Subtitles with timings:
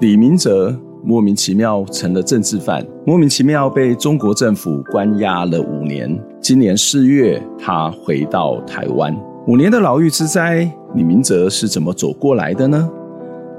[0.00, 0.74] 李明哲。
[1.04, 6.20] 莫名其妙成了政治犯，莫名其妙被中国政府关押了五年。
[6.40, 9.16] 今年四月，他回到台湾。
[9.46, 12.90] 五年的牢狱之灾，李明哲是怎么走过来的呢？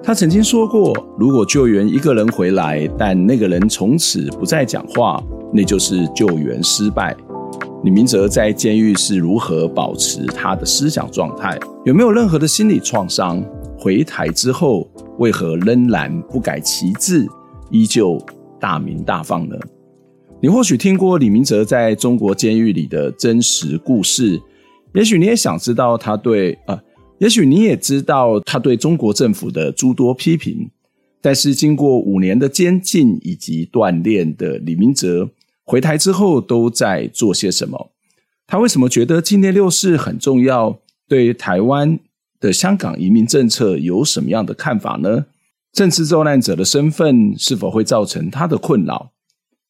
[0.03, 7.15] 他曾经说过，如果救援一个人回来，但那个人从此不再讲话，那就是救援失败。
[7.83, 11.57] 李明哲在监狱是如何保持他的思想状态？
[11.85, 13.43] 有没有任何的心理创伤？
[13.81, 14.85] 回台之后，
[15.19, 17.27] 为何仍然不改旗帜？
[17.69, 18.17] 依旧
[18.59, 19.55] 大鸣大放呢？
[20.41, 24.41] 你或许听过李明哲在中国监狱里的真实故事，
[24.93, 26.83] 也许你也想知道他对啊、呃，
[27.19, 30.69] 也许你也知道他对中国政府的诸多批评。
[31.21, 35.29] 但是经过五年的监禁以及锻炼的李明哲
[35.65, 37.91] 回台之后都在做些什么？
[38.47, 40.79] 他为什么觉得纪念六四很重要？
[41.09, 41.99] 对台湾
[42.39, 45.25] 的香港移民政策有什么样的看法呢？
[45.71, 49.11] 政治受难者的身份是否会造成他的困扰？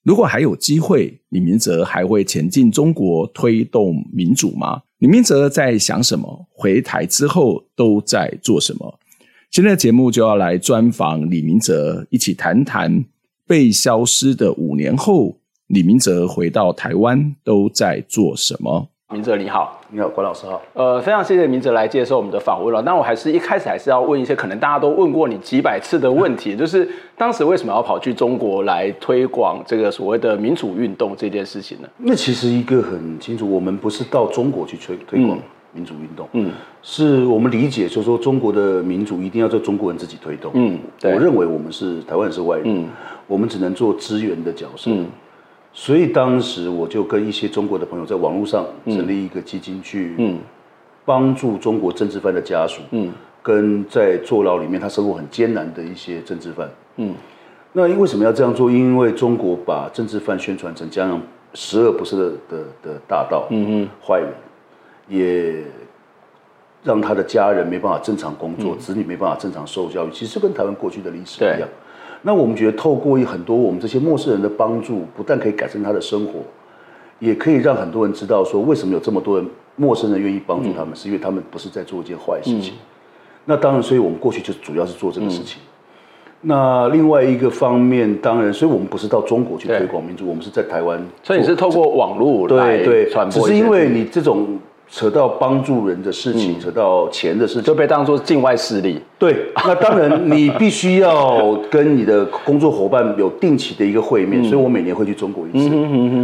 [0.04, 4.84] 如果还有机会，李明哲还会前进中国推动民主吗？
[5.00, 6.48] 李明哲在想什么？
[6.52, 9.00] 回台之后都在做什么？
[9.52, 13.04] 今天的节目就要来专访李明哲，一起谈谈
[13.46, 18.90] 被消失的五年后，李明哲回到台湾都在做什么？
[19.12, 20.62] 明哲你好，你好，管老师好。
[20.74, 22.80] 呃，非常谢谢明哲来接受我们的访问了。
[22.84, 31.90] 那我还是一开始还是要问一些可能大家都问过你几百次的问题， 就是当时为什么要跑去中国来推广这个所谓的民主运动这件事情呢？
[31.98, 35.40] 那其实一个很清楚，我们不是到中国去推推广
[35.74, 36.52] 民主运动，嗯，
[36.84, 42.88] 是我们理解就是说中国的民主一定要在中国人自己推动，嗯，我认为我们是台湾人是外人，嗯，
[43.26, 45.08] 我们只能做支援的角色，嗯。
[45.72, 50.36] 所以当时我就跟一些中国的朋友在网络上成立一个基金，去
[51.06, 52.82] 帮助中国政治犯的家属，
[53.42, 56.70] 跟在坐牢里面他生活很艰难的一些政治犯。
[57.72, 58.70] 那因为什么要这样做？
[58.70, 61.22] 因为中国把政治犯宣传成这样
[61.54, 64.34] 十恶不赦的的的大盗嗯，坏人，
[65.08, 65.64] 也
[66.84, 70.10] 让他的家人没办法正常工作，子女没办法正常受教育。
[70.12, 71.70] 其实跟台湾过去的历史一样。
[72.22, 76.40] 那我们觉得，透过很多我们这些陌生人的帮助，不但可以改善他的生活，
[77.20, 79.48] 也可以让很多人知道说，为什么有这么多人
[79.78, 82.74] 陌生人愿意帮助他们，是因为他们不是在做一件坏事情。
[83.46, 85.62] 那当然，所以我们过去就主要是做这个事情。
[86.42, 91.02] 那另外一个方面，当然，所以我们不是到中国去推广民主，我们是在台湾。
[91.24, 94.60] 所以你是透过网络来传播，只是因为你这种。
[94.92, 99.00] 扯到帮助人的事情，嗯、扯到钱的事情，就被当做境外势力。
[99.18, 105.70] 对，那当然你必须要跟你的工作伙伴有定期的一个会面， 嗯、所以我每年会去中国一次，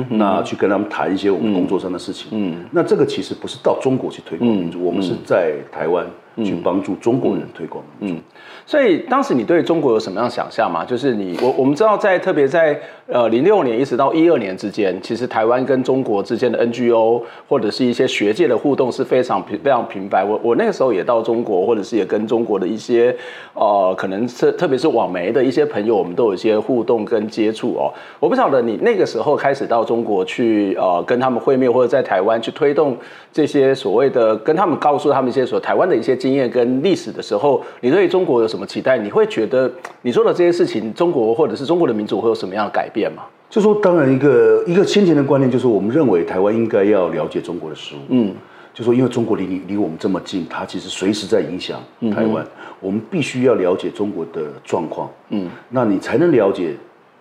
[0.09, 2.29] 那去跟他们谈一些我们工作上的事情。
[2.31, 6.05] 嗯，那这个其实不是到中国去推广民主，嗯、我们是在台湾。
[6.43, 7.83] 去帮助中国人推广。
[7.99, 8.19] 嗯，
[8.65, 10.83] 所以当时你对中国有什么样的想象吗？
[10.83, 20.27] 就是你我我们知道在特别在呃零六年一直到一二年之间，其实台湾跟中国之间的 NGO 或者是一些学界的互动是非常频非常频繁。
[20.27, 23.15] 我我那个时候也到中国，或者是也跟中国的一些
[23.53, 27.93] 呃可能是特别是网媒的一些朋友，我们都有一些互动跟接触哦。
[28.19, 32.97] 我不晓得你那个时候开始到中国去呃跟他们会面，或者在台湾去推动
[33.31, 36.17] 这些所谓的跟他们告诉他们一些所台湾的一些。
[36.25, 38.97] 经验跟历史的时候，你对中国有什么期待？
[38.97, 39.71] 你会觉得
[40.01, 43.21] 你做的这些事情，中国或者是中国的民主会有什么样的改变吗？
[43.47, 47.99] 就说当然一个一个先前的观念，就是我们认为台湾应该要了解中国的事物。
[48.09, 48.33] 嗯，
[48.73, 51.79] 就说因为中国离离离我们这么近，它其实随时在影响
[52.11, 52.47] 台湾，嗯、
[52.79, 55.07] 我们必须要了解中国的状况。
[55.29, 56.73] 嗯，那你才能了解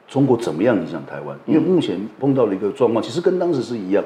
[0.08, 1.38] 中国怎么样影响台湾。
[1.44, 4.02] 因为目前碰到了一个状况，其实跟当时是一样。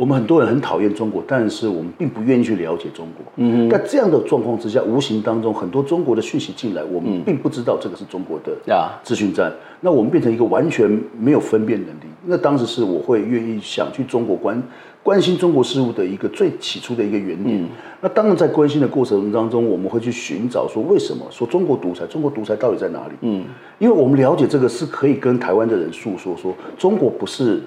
[0.00, 3.32] 我们很多人很讨厌中国，但是我们并不愿意去了解中国。
[3.36, 8.56] 嗯哼，在这样的状况之下，无形当中很多中国的讯息进来，我们并不知道这个是中国的
[9.02, 9.50] 资讯站。
[9.50, 12.08] 嗯、那我们变成一个完全没有分辨能力。
[12.24, 14.62] 那当时是我会愿意想去中国关
[15.02, 17.62] 关心中国事务的一个最起初的一个原点。
[17.62, 17.68] 嗯、
[18.00, 22.06] 那当然在关心的过程当中，我们会去寻找说，为什么说中国独裁？
[22.06, 23.12] 中国独裁到底在哪里？
[23.20, 23.44] 嗯，
[23.78, 27.60] 因为我们了解这个是可以跟台湾的人诉说，说中国不是。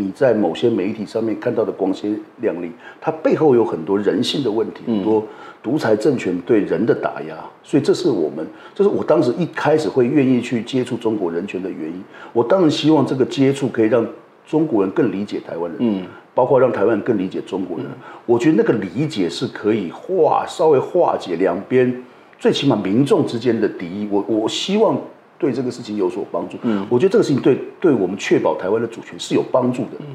[0.00, 5.22] 你在某些媒体上面看到的光鲜亮丽，它背后有很多人性的问题，很多
[5.62, 8.44] 独裁政权对人的打压，所以这是我们，
[8.74, 12.02] 这是我当时一开始会愿意去接触中国人权的原因。
[12.32, 14.06] 我当然希望这个接触可以让
[14.46, 17.86] 中国人更理解台湾人，嗯，包括让台湾人更理解中国人。
[17.86, 22.02] 嗯、我觉得那个理解是可以化稍微化解两边
[22.38, 24.08] 最起码民众之间的敌意。
[24.10, 24.98] 我我希望
[25.40, 26.58] 对这个事情有所帮助。
[26.62, 29.92] 嗯，我觉得这个事情对对我们确保台湾的主权是有帮助的。
[30.00, 30.06] 嗯。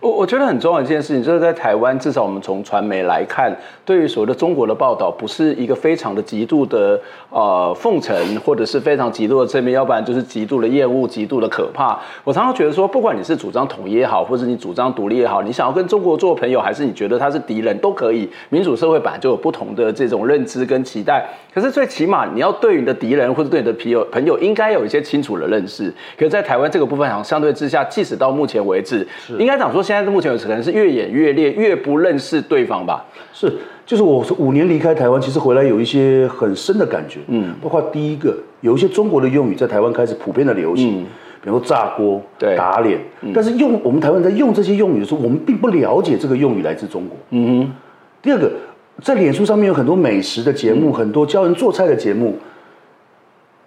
[0.00, 3.52] 我我觉得很重要一件事情，就是在台湾，至少我们从传媒来看，
[3.84, 7.00] 对于所谓的中国的报道，不是一个非常的极度的
[7.30, 11.98] 呃奉承，或者是非常极度的正面，要不然就是极度的厌恶、极度的可怕。
[12.22, 18.30] 我常常觉得说，不管你是主张统一也好，或者你主张独立也好，你想要跟中国做朋友，还是你觉得他是敌人，都可以。
[18.50, 25.92] 民主社会本来就有不同的这种认知跟期待，可是最起码你要对你的敌人或者对你的朋友朋友，应该有一些清楚的认识。
[26.16, 29.82] 可是在台湾这个部分，好像相对之下，即使到目前为止，是应该讲说。
[29.88, 33.02] 现在目前有可能是越演越烈，越不认识对方吧？
[33.32, 33.50] 是，
[33.86, 37.20] 就是我五年离开台湾，其实回来有一些很深的感觉。
[37.28, 41.06] 嗯，包括第一个，有一些中国的用语在台湾开始普遍的流行，嗯、
[41.42, 43.00] 比如说炸锅、对打脸。
[43.22, 47.16] 嗯、但是用我们台湾在用这些用语的时候，我们并不了解这个用语来自中国。
[47.30, 47.72] 嗯哼。
[48.20, 48.52] 第二个，
[49.00, 52.36] 在脸书上面有很多美食的节目，嗯、很多教人做菜的节目，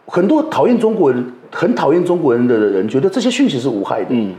[0.05, 4.09] 很多讨厌中国人、很讨厌中国人的人觉得这些讯息是无害的。
[4.11, 4.35] 嗯。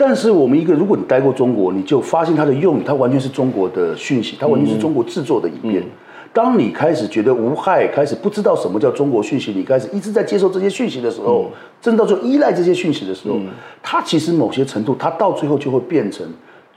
[0.00, 5.82] 但是我们一个，如果你待过中国，你就发现它的用语，它完全是中国的讯息，它完全是中国制作的影片。
[5.82, 5.90] 嗯、
[6.32, 11.50] 当你开始觉得无害，开始不知道什么叫中国讯息，你开始一直在接受这些讯息的时候，
[11.82, 13.48] 真到最后依赖这些讯息的时候，嗯、
[13.82, 16.24] 它其实某些程度，它到最后就会变成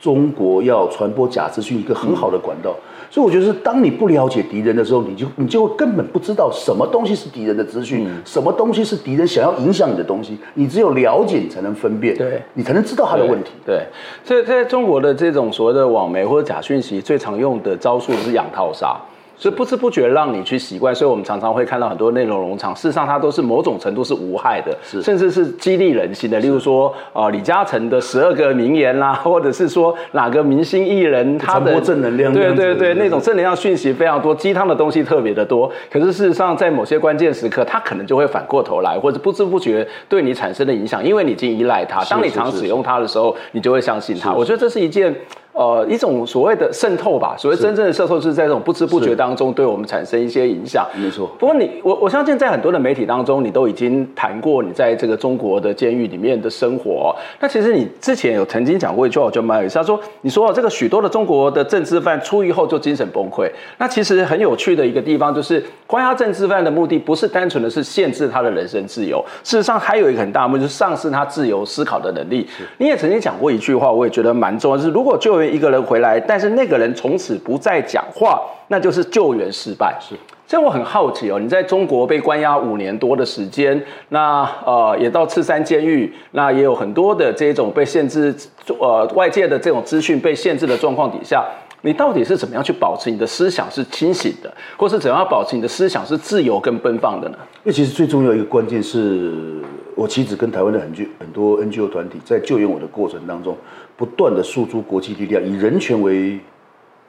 [0.01, 2.71] 中国要传播假资讯一个很好的管道。
[2.71, 10.37] 嗯所以我觉得是，当你不了解敌人的时候，你就你就根本不知道什么东西是敌人的资讯，嗯、什么东西是敌人想要影响你的东西。
[10.53, 13.51] 你只有了解，你才能分辨，对，你才能知道他的问题。
[13.65, 13.83] 对，
[14.23, 18.95] 所以在中国的这种所谓的网媒或者假讯息，最常用的招数是养套杀。
[19.41, 26.39] 所以不知不觉让你去习惯，所以我们常常会看到很多内容农场，事实上它都是某种程度是无害的，甚至是激励人心的。
[26.39, 35.67] 例如说，呃，李嘉诚的十二个名言啦，或者是说哪个明星艺人他的正能量，对对对，那种正能量讯息非常多，鸡汤的东西特别的多。
[35.89, 42.03] 可是事实上，在某些关键时刻，它可能就会反过头来，或者不知不觉对你产生的影响，因为你已经依赖它。
[42.03, 44.31] 当你常使用它的时候，你就会相信它。
[44.31, 45.15] 我觉得这是一件。
[45.53, 50.87] 呃，一种所谓的渗透吧，所谓真正的渗透是在这种不知不觉当中对我们产生一些影响。
[50.95, 51.29] 没错。
[51.37, 57.13] 不过你我我相信在很多的媒体当中，你都已经谈过你在这个中国的监狱里面的生活。
[57.39, 59.75] 那其实你之前有曾经讲过一句话，我觉得蛮有意思。
[59.75, 63.49] 他说，你说这个许多的中国的政治犯出狱后就精神崩溃。
[63.77, 72.47] 那其实很有趣的一个地方就是，关押政治犯的目的不是单纯的是限制他的人身自由，事实上还有一个很大的目的，就是丧失他自由思考的能力。
[72.77, 79.95] 你也曾经讲过一句话，我也觉得蛮重要，就是如果就一个人回来，但是那个人从此不再讲话，那就是救援失败。
[79.99, 80.15] 是，
[80.45, 88.35] 所以我很好奇哦，你在中国被关押五年多的时间，那呃也到赤山监狱，那也有很多的这种被限制，
[88.79, 91.45] 呃外界的这种资讯被限制的状况底下，
[91.81, 97.37] 你到底是怎么样去保持你的思想是清醒的，或是怎样保持你的思想是自由跟奔放的呢？
[97.63, 99.61] 因为其实最重要一个关键是
[99.95, 103.55] 我妻子跟台湾的很很多 NGO 团体在救援我的过程当中。
[103.97, 106.39] 不断的诉诸国际力量，以人权为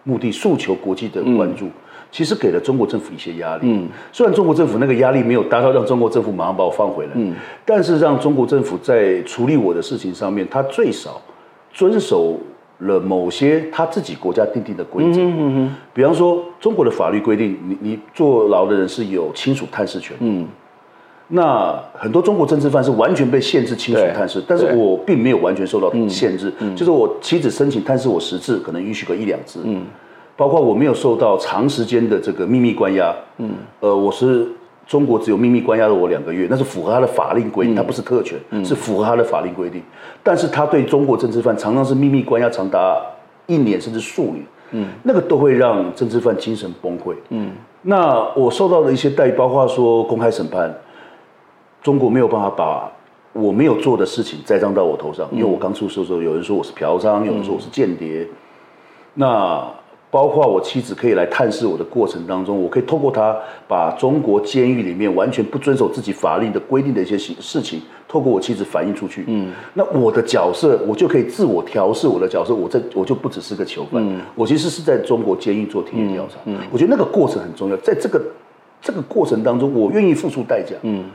[0.02, 1.72] 目的，诉求国际的关注，嗯、
[2.10, 3.62] 其实给了中国政府一些压力。
[3.62, 7.34] 嗯，虽然中国政府那个压力没有达到让中国政府马上把我放回来，嗯，
[7.64, 11.18] 但是让中国政府在处理我的事情上面，他最少
[11.72, 12.38] 遵守
[12.82, 15.20] 了某些他自己国家订定的规则。
[15.20, 20.16] 嗯嗯嗯，比方说中国的法律规定，你你坐牢的人是有亲属探视权。
[20.20, 20.46] 嗯。
[21.34, 29.82] 那很多中国政治犯是完全被限制亲属探视，但是我并没有完全受到限制，就是我妻子申请探视我十次，可能允许个一两次，嗯，
[30.36, 34.46] 包括我没有受到长时间的这个秘密关押，嗯，呃，我是
[34.86, 39.82] 中国只有秘密关押了我两个月，那是符合他的法令规定，他不是特权，嗯、是符合他的法令规定，
[40.22, 43.00] 但是他对中国政治犯常常是秘密关押长达
[43.46, 50.74] 一年甚至数年，嗯，那个都会让政治犯精神崩溃，嗯，那我受到的一些待遇，包括说公开审判。
[51.82, 52.92] 中国没有办法把
[53.32, 58.24] 我没有做的事情栽赃到我头上，因为我刚出事的时候，有人说我是嫖娼，有人说我是间谍。
[59.14, 59.66] 那
[60.12, 63.34] 包括我妻子可以来探视我的过程当中，我可以透过他
[63.66, 69.24] 把中国监狱里面完全不遵守自己法令的规定的一些事情，透过我妻子反映出去。
[69.26, 76.36] 嗯，那我的角色，我就可以自我调试我的角色，我在我就不只是个囚犯，嗯，我其实是在中国监狱做田野调查。
[76.44, 78.22] 嗯，我觉得那个过程很重要，在这个
[78.82, 80.76] 这个过程当中，我愿意付出代价。
[80.82, 81.06] 嗯。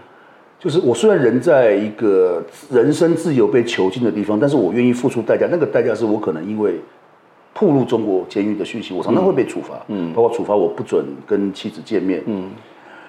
[0.60, 5.48] 就是我虽然人在一个人身自由被囚禁的地方，但是我愿意付出代价。
[5.52, 6.80] 那个代价是我可能因为
[7.60, 12.52] 暴露中国监狱的讯息，我常常会被处罚，嗯，包括处罚我不准跟妻子见面，嗯，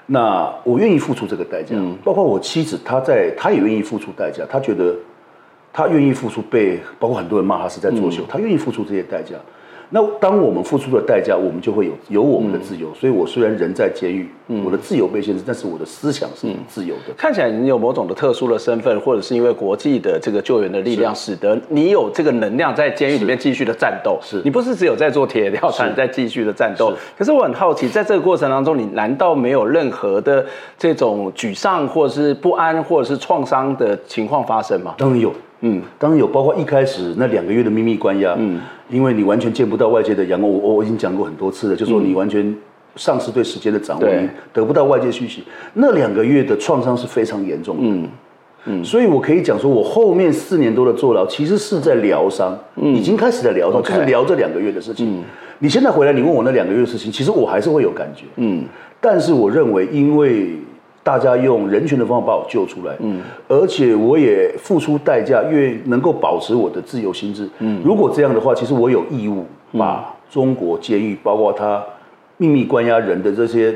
[0.07, 4.95] 那我愿意付出这个代价，嗯，包括我妻子，她在，她也愿意付出代价，她觉得
[5.71, 9.37] 她愿意付出被，包括很多人骂她是在作秀，她愿意付出这些代价。
[9.91, 12.89] 那当我们付出的代价，我们就会有有我们的自由。
[12.89, 17.09] 嗯、所以，我虽然人在监狱，嗯、我的自由被限制，但是我的思想是自由的。
[17.09, 24.19] 嗯、看起来你有某种的特殊的身份，或者是因为国际的这个救援的力量，使得你有这个能量在监狱里面继续的战斗。
[24.23, 26.93] 是你不是只有在做铁条，才在继续的战斗。
[27.17, 30.45] 可是我很好奇，在这个过程当中，你难道没有任何的
[30.77, 34.95] 这种沮丧，或者是不安，或者是创伤的情况发生吗？
[34.99, 35.33] 当然有。
[35.61, 42.55] 嗯，当然有，包括一开始那两个月的秘密关押，嗯，因为你完全见不到外界的阳光，我我已经讲过很多次了，就是说你完全
[42.97, 44.23] 丧失对时间的掌握，对。
[44.23, 48.09] 你得不到外界讯息，那两个月的创伤是非常严重的，嗯。
[48.67, 55.09] 嗯，所以我可以讲说，我后面四年多的坐牢，其实是在疗伤，嗯，已经开始在疗伤，就是聊这两个月的事情。
[55.09, 55.23] 嗯，
[55.61, 58.65] 你现在回来，你问我那两个月的事情，其实我还是会有感觉，嗯，
[59.01, 60.57] 但是我认为，因为
[61.09, 69.47] 大家用人权的方法把我救出来，嗯，而且我也付出代价，越能够保持我的自由心智，嗯，如果这样的话，其实我有义务
[69.79, 71.83] 把中国监狱，包括他
[72.37, 73.75] 秘密关押人的这些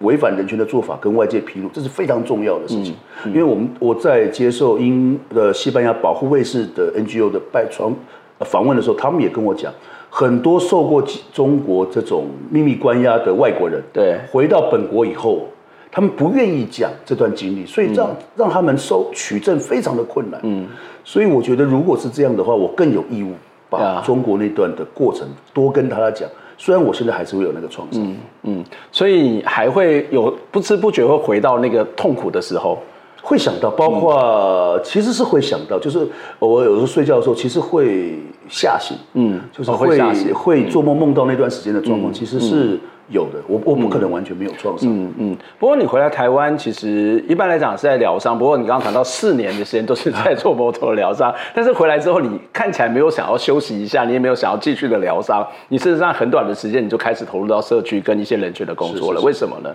[0.00, 2.96] 违反人权的做法跟外界披露，这是非常重要的事情。
[3.26, 7.94] 因为我们我在接受英的西班牙保护卫士的 NGO 的拜访
[8.40, 9.72] 访问的时候，他们也跟我讲，
[10.10, 11.00] 很多受过
[11.32, 15.46] 中国这种秘密关押的外国人，对，回到本国以后。
[15.94, 20.40] 他们不愿意讲这段经历，所以让让他们收取证非常的困难。
[20.42, 20.66] 嗯，
[21.04, 23.32] 所以我觉得如果是这样的话，我更有义务
[23.68, 26.26] 把中国那段的过程多跟他讲。
[26.56, 32.78] 虽然我现在还是会有那个创伤，嗯嗯，所以还会有不知不觉会回到那个痛苦的时候，
[33.20, 36.08] 会想到，包括其实是会想到，就是
[36.38, 38.18] 我有时候睡觉的时候，其实会
[38.48, 42.80] 吓醒，嗯，就是会会做梦梦到那段时间的状况，其实是。
[43.12, 44.90] 有的，我我不可能完全没有创伤。
[44.90, 45.36] 嗯嗯。
[45.58, 48.36] 不过你回来台湾，其实一般来讲是在疗伤。
[48.36, 55.46] 不过你刚刚谈到四年的时间都是在做摩托疗伤， 但是回来之后，你看起来没有想要休息一下，你也没有想要继续的疗伤。
[55.68, 59.20] 你事实上很短的时间，你就开始投入到社区跟一些人群的工作了。
[59.20, 59.70] 为什么呢？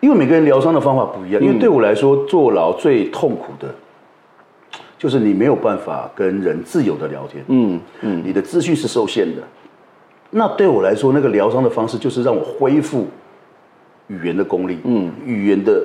[0.00, 1.42] 因为每个人疗伤的方法不一样。
[1.42, 3.68] 因为对我来说，坐牢最痛苦的，
[4.98, 7.44] 就是你没有办法跟人自由的聊天。
[7.48, 8.22] 嗯嗯。
[8.24, 9.42] 你的资讯是受限的。
[10.34, 13.06] 那对我来说，那个疗伤的方式就是让我恢复
[14.06, 15.82] 语言的功力，嗯，语言的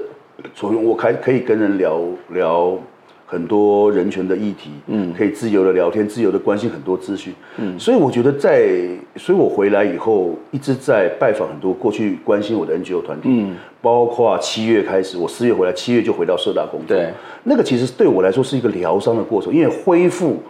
[0.55, 2.77] 作用，我开可以跟人聊聊
[3.25, 8.69] 很多人权的议题，嗯，可以自由的聊天，自由的关心很多资讯，嗯，所以我觉得在，
[9.17, 17.11] 所以我回来以后一直在拜访很多过去关心我的 NGO 团体，嗯，包括七月开始，我四月回来，七月就回到社大工作，对，
[17.43, 20.41] 那个其实对我来说是一个疗伤的过程，因为恢复。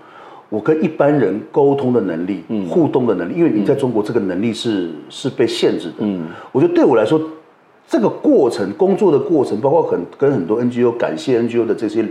[0.50, 7.22] 我跟一般人沟通的能力，嗯，互动的能力，因为你在中国这个能力是是被限制的，嗯，我觉得对我来说，
[7.88, 12.06] 这个过程工作的过程，包括很跟很多 NGO 感谢 NGO 的这些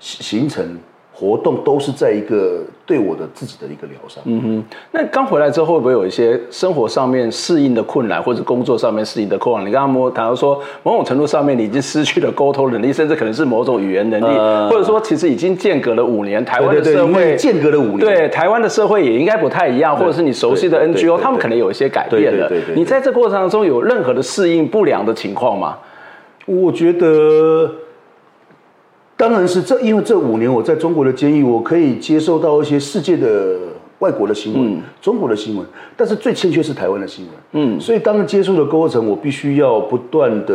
[0.00, 0.76] 行程。
[1.18, 4.22] 活动都是在一个对我的自己的一个疗伤。
[4.24, 9.66] 嗯哼，那刚回来之后会不会有一些生活上面适应的困难，或者工作上面适应的困难？
[9.66, 22.48] 你刚刚摸谈到说，某种程度上面你已经失去了沟通能力，甚至可能是某种语言能力，呃、或者说其实已经间隔了五年，台湾的社会间隔了五年，对台湾的社会也应该不太一样，或者是你熟悉的 NGO，他们可能有一些改变了。
[22.76, 25.76] 你在这过程当中有任何的适应不良的情况吗？
[26.46, 27.68] 我觉得。
[29.18, 33.58] 当然是这，因为这五年我在中国的监狱，我可以接受到一些世界的
[33.98, 37.34] 外国的新闻，嗯、中国的新闻，但是最欠缺是台湾的新闻。
[37.50, 40.54] 嗯，所以当接触的过程，我必须要不断的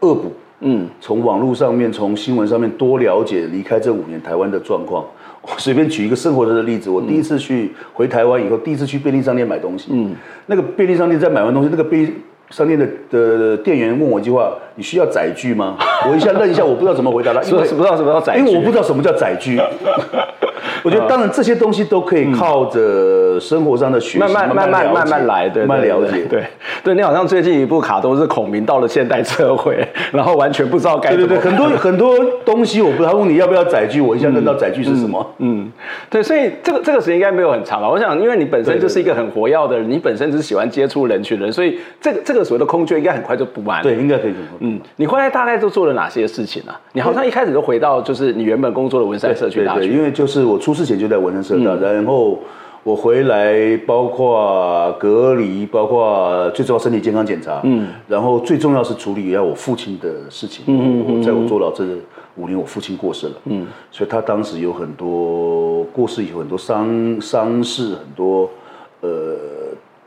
[0.00, 0.32] 恶补。
[0.62, 5.04] 嗯，从网络上面，从新闻上面多了解离开这五年台湾的状况。
[5.42, 9.90] 我随便举一个生活的例子，我第一次去回台湾以后，第一次去便利商店买东西。
[9.92, 10.12] 嗯，
[10.46, 12.12] 那个便利商店在买完东西，那个便
[12.50, 15.76] 商店的的店员问我一句话：“你需要载具吗？”
[16.10, 19.60] 我一下愣一下，我不知道怎么回答他， 因为不知道什么叫载具，因为我不知道什么叫载具。
[20.82, 26.24] 我觉得当然这些东西都可以靠着生活上的学习，慢慢慢慢慢慢来，对，慢慢了解。
[26.28, 26.44] 对
[26.82, 35.34] 对，你好像最近一部卡通是孔明到了现代社会，然后完全不知道该对对对，很多很多东西我不知道，问你要不要载具，我一下认到载具是什么。
[35.38, 35.70] 嗯，
[36.08, 37.88] 对，所以这个这个时间应该没有很长吧？
[37.88, 43.82] 我想，因为你本身就是一个很活跃的人，你本身就是喜欢接触人群的人，所以这个这个所谓的空缺应该很快就补满。
[43.82, 44.32] 对，应该可以。
[44.60, 46.80] 嗯，你后来大概都做了哪些事情啊？
[46.92, 52.38] 你好像一开始就回到就是你原本工作的文山社区大学，因为就是我出事前就在文山社大，然后
[52.82, 61.84] 我回来，包括隔离，包括最重要身体健康检查，嗯，然后最重要是处理一下我父亲的事情，嗯嗯，在我坐牢这
[62.36, 68.48] 五年，我父亲过世了，嗯，所以他当时有很多过世，以后很多丧丧事，很多
[69.02, 69.36] 呃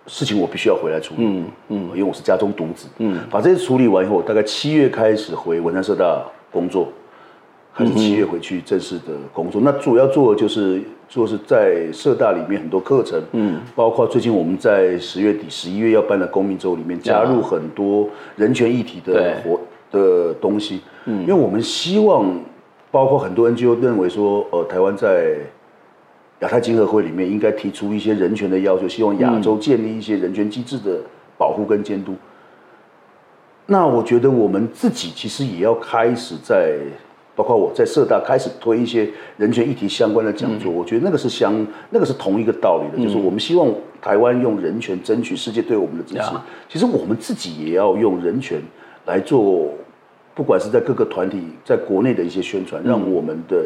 [0.08, 6.88] 事情我必须要回来处理，嗯嗯，因为我是家中独子，嗯，把这些处理完以后，大概七月开始回文山社大工作，
[7.74, 9.60] 还是七月回去正式的工作。
[9.60, 19.60] 嗯、那主要做的就是，做是在社大里面很多课程，嗯，包括最近我们在十月底、十一月要办的公民周里面，加入很多人权议题的活
[19.92, 22.40] 的东西，嗯，因为我们希望，
[22.92, 25.36] 包括很多 NGO 认为说，呃，台湾在
[26.42, 31.00] 亚太经合会里面应该提出一些人权的要求，希望亚洲建立一些人权机制的
[31.38, 32.14] 保护跟监督。
[33.66, 36.78] 那我觉得我们自己其实也要开始在，
[37.36, 40.72] 包括我在社大开始推一些人权议题相关的讲座。
[40.72, 46.32] 我觉得那个是相，那个是同一个道理的，就是我们希望台湾用人权争取世界对我们的支持。
[46.70, 48.60] 其实我们自己也要用人权
[49.06, 49.70] 来做，
[50.34, 53.66] 不管是在各个团体在国内的一些宣传，让我们的。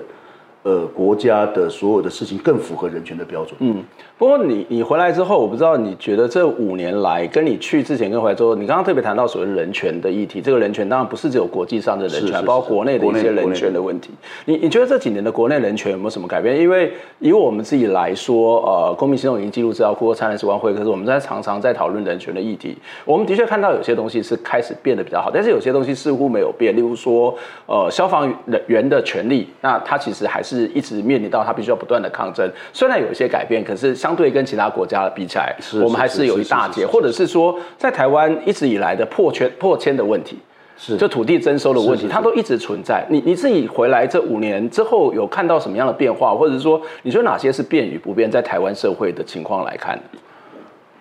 [0.68, 3.56] 呃，国家的所有的事情更符合人权的标准。
[3.60, 3.82] 嗯，
[4.18, 14.10] 不过你你回来之后，我不知道你觉得这五年来，跟你去之前跟回来之后，你刚刚特别谈到所谓人权的议题，这个人权当然不是只有国际上的人权，是是是包括国内的一些人权的问题。
[14.44, 16.60] 你你觉得这几年的国内人权有没有什么改变？
[16.60, 26.76] 因为以我们自己来说，呃，公民行动已经记录资料库和灿烂时光会，可是我们在常常在讨论人权的议题，我们的确看到有些东西是开始变得比较好，但是有些东西似乎没有变。
[26.76, 27.34] 例如说，
[27.68, 28.30] 呃，消防
[28.68, 30.57] 员的权利，那他其实还是。
[30.58, 40.38] 是一直面临到他必须要不断的抗争，虽然有一些改变，可是相对跟其他国家比起来，我们还是有一大截，或者是说，在台湾一直以来的破圈破迁的问题，
[40.78, 40.98] 是。
[40.98, 43.06] 就土地征收的问题，它都一直存在。
[43.10, 50.00] 你你自己回来这五年之后，有看到什么样的变化，或者是说，你说哪些是变与不变，在台湾社会的情况来看？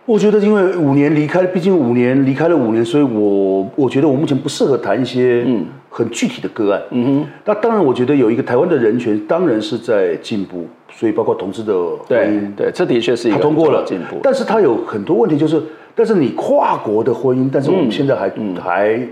[0.06, 5.44] 我觉得，因为五年离开，毕竟五年离开了五年，所以我我觉得我目前不适合谈一些
[5.90, 6.80] 很具体的个案。
[6.92, 7.26] 嗯哼。
[7.44, 14.20] 那当然，我觉得有一个台湾的人权，当然是在进步，所以包括同志的婚姻，对对，这的确是一个通过了进步。
[14.22, 15.60] 但是它有很多问题，就是
[15.96, 19.08] 但是你跨国的婚姻，但是我们现在还、嗯、还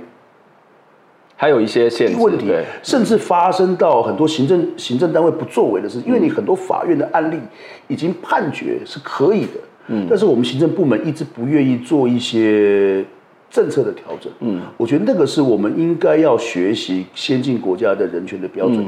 [1.34, 2.52] 还有一些限制问题，
[2.84, 7.40] 甚至发生到很多行政行政单位不作为的事，因为你很多法院的案例
[7.88, 9.58] 已经判决是可以的。
[9.88, 13.04] 嗯，但是我们行政部门一直不愿意做一些
[13.50, 14.32] 政策的调整。
[14.40, 18.84] 嗯，我觉得那个是我们应该要学习先进国家的人权的标准，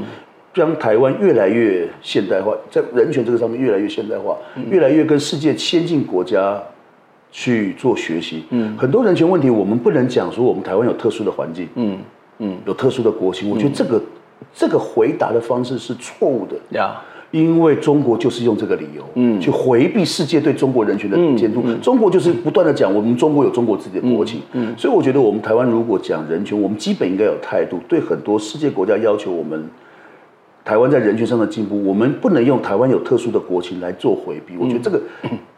[0.53, 4.35] 将台湾越来越现代化，在人权这个上面越来越现代化，
[4.69, 6.61] 越来越跟世界先进国家
[7.31, 8.45] 去做学习。
[8.49, 11.97] 嗯，很多人权问题我们不能讲说我们台湾有特殊的环境，嗯
[12.39, 13.49] 嗯，有特殊的国情。
[13.49, 14.01] 我觉得这个
[14.53, 16.55] 这个回答的方式是错误的。
[16.77, 17.01] 呀。
[17.31, 21.61] 因为中国就是用这个理由，嗯，去回避世界对中国人权的监督。
[21.81, 29.69] 中国就是不断的讲，我们中国有中国自己的国情，嗯，所以我觉得我们台湾如果讲人权，我们基本应该有态度，对很多世界国家要求我们
[30.63, 34.55] 台湾在人权上的进步，我们不能用台湾有特殊的国情来做回避。
[34.57, 35.01] 我觉得这个。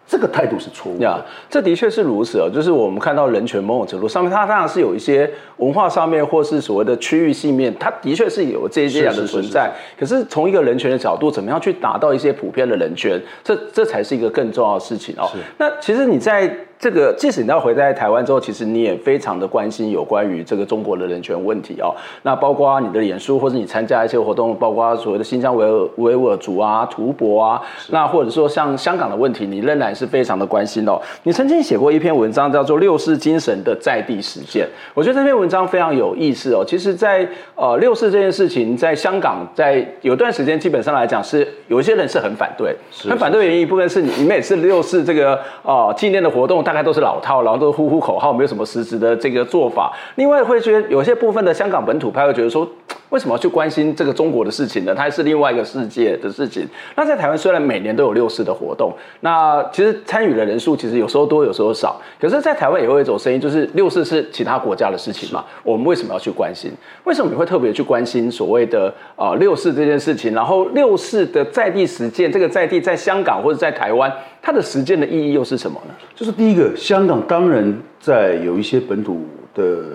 [0.09, 1.03] 这个态度是错误的。
[1.03, 2.49] 呀，这的确是如此哦。
[2.51, 9.71] 就是我们看到人权某种程度上面，它当然是有一些文化上面，或是所谓的区域性面，它的确是有这些这样的存在。
[9.99, 15.29] 可是从一个人权的角度，怎么样去达到一些普遍的人权，这这才是一个更重要的事情哦。
[15.59, 16.51] 那其实你在。
[16.79, 21.93] 这个，即使你要回在台湾之后，其实你也非常的关心有关于这个中国的人权问题哦。
[22.23, 30.97] 那包括你的脸书，或者你参加一些活动，包括所谓的新疆维吾尔维吾尔族啊、图博啊，那或者说像香港的问题，你仍然是非常的关心哦。
[31.23, 36.63] 你曾经写过一篇文章，叫做《六四精神的在地实践》，我觉得这篇文章非常有意思哦。
[36.65, 46.63] 其实在，在呃六四这件事情，在香港，在有段时间，基本上来讲是有一些人是很反对，很反对的原因，一部分是你你每次六四这个呃纪念的活动。
[46.69, 49.91] 大概都是老套，然后都呼呼口号，没有什么实质的这个做法。
[50.17, 52.69] 另外会觉得有些部分的香港本土派会觉得说，
[53.09, 54.93] 为什么要去关心这个中国的事情呢？
[54.93, 56.67] 它是另外一个世界的事情。
[56.95, 61.99] 那在台湾虽然每年都有六四的活动，那其实参与的人数其实有时候多，有时候少。
[62.21, 66.71] 可是，在台湾也会有一种声音，就是六四是其他国家的事情嘛，我们为什么要去关心？
[67.05, 70.35] 为什么你会特别去关心所谓的、呃、六四这件事情？
[70.35, 74.13] 然后六四的在地实践，这个在地在香港或者在台湾。
[74.41, 75.93] 它的实践的意义又是什么呢？
[76.15, 79.91] 就是第一个，香港当然在有一些本土的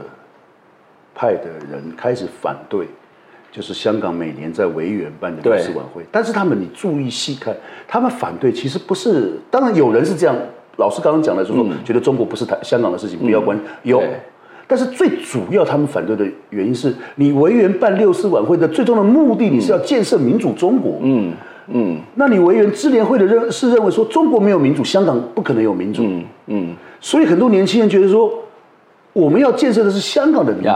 [1.14, 2.86] 派的人开始反对，
[3.50, 6.04] 就是香港每年在维园办的六四晚会。
[6.12, 7.56] 但是他们，你注意细看，
[7.88, 10.36] 他们反对其实不是，当然有人是这样，
[10.76, 14.02] 老师刚刚讲的就是说，觉得中国不是台香港的事情，不要关有。
[14.66, 20.98] 但是最主要他们反对的原因是你维园办六四晚会的最终的目的，你是要建设民主中国。
[21.02, 21.32] 嗯。
[21.68, 26.02] 嗯，那你维园支联会的认是认为说中国没有民主，香港不可能有民主。
[26.04, 28.32] 嗯嗯，所以很多年轻人觉得说，
[29.12, 30.70] 我们要建设的是香港的民主。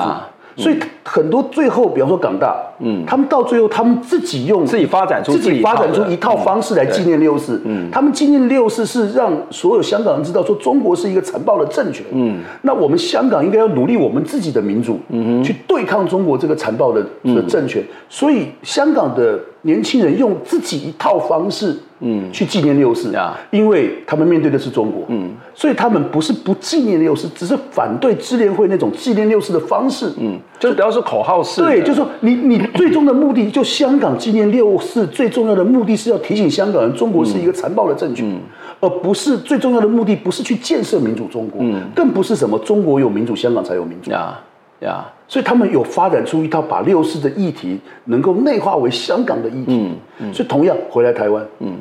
[0.59, 19.39] 所以很多最后，比方说港大，嗯，他们到最后，他们自己用自己发展出自己发展出一套方式来纪念六四，嗯，他们纪念六四是让所有香港人知道说中国是一个残暴的政权，嗯，那我们香港应该要努力我们自己的民主，嗯，去对抗中国这个残暴的的政权，所以香港的。
[19.63, 38.39] 年轻人用自己一套方式，嗯，去纪念六四啊，因为他们面对的是中国，嗯，所以他们不是不纪念六四，只是反对支联会那种纪念六四的方式，嗯，就是不要说口号式，对，就是说你你最终的目的，就香港纪念六四最重要的目的是要提醒香港人，中国是一个残暴的政权，嗯，
[38.81, 44.11] 而不是最重要的目的不是去建设民主中国，嗯，更不是什么中国有民主，香港才有民主。
[44.11, 44.39] 呀
[44.81, 45.05] 呀。
[45.29, 49.79] 所以他们有发展出一套把六四的议题能够内化为香港的议题。
[49.79, 51.77] 嗯嗯、所以同样回来台湾，嗯，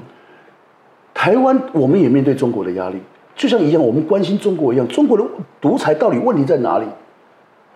[1.13, 2.97] 台湾我们也面对中国的压力，
[3.35, 4.85] 就像一样，我们关心中国一样。
[4.89, 5.23] 中国的
[5.61, 6.85] 独裁到底问题在哪里？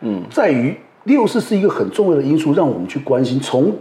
[0.02, 3.40] 嗯，在于六四是一个很重要的因素，让我们去关心。
[3.40, 3.74] 从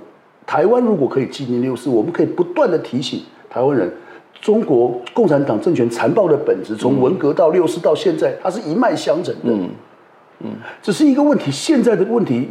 [0.46, 3.92] 台湾如果可以纪念六四，我们可以不断的提醒台湾人，
[4.40, 9.52] 中国共产党政权残暴的本质，从文革到六四到现在，它是一脉相承的。
[9.52, 9.68] 嗯
[10.40, 10.50] 嗯，
[10.82, 11.50] 只是一个问题。
[11.50, 12.48] 现在的问题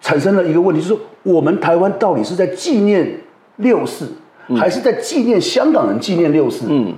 [0.00, 3.18] 产生了一个问题，就是，我们台湾到底是在纪念
[3.56, 4.08] 六四，
[4.56, 6.66] 还是在纪念香港人纪念六四？
[6.68, 6.94] 嗯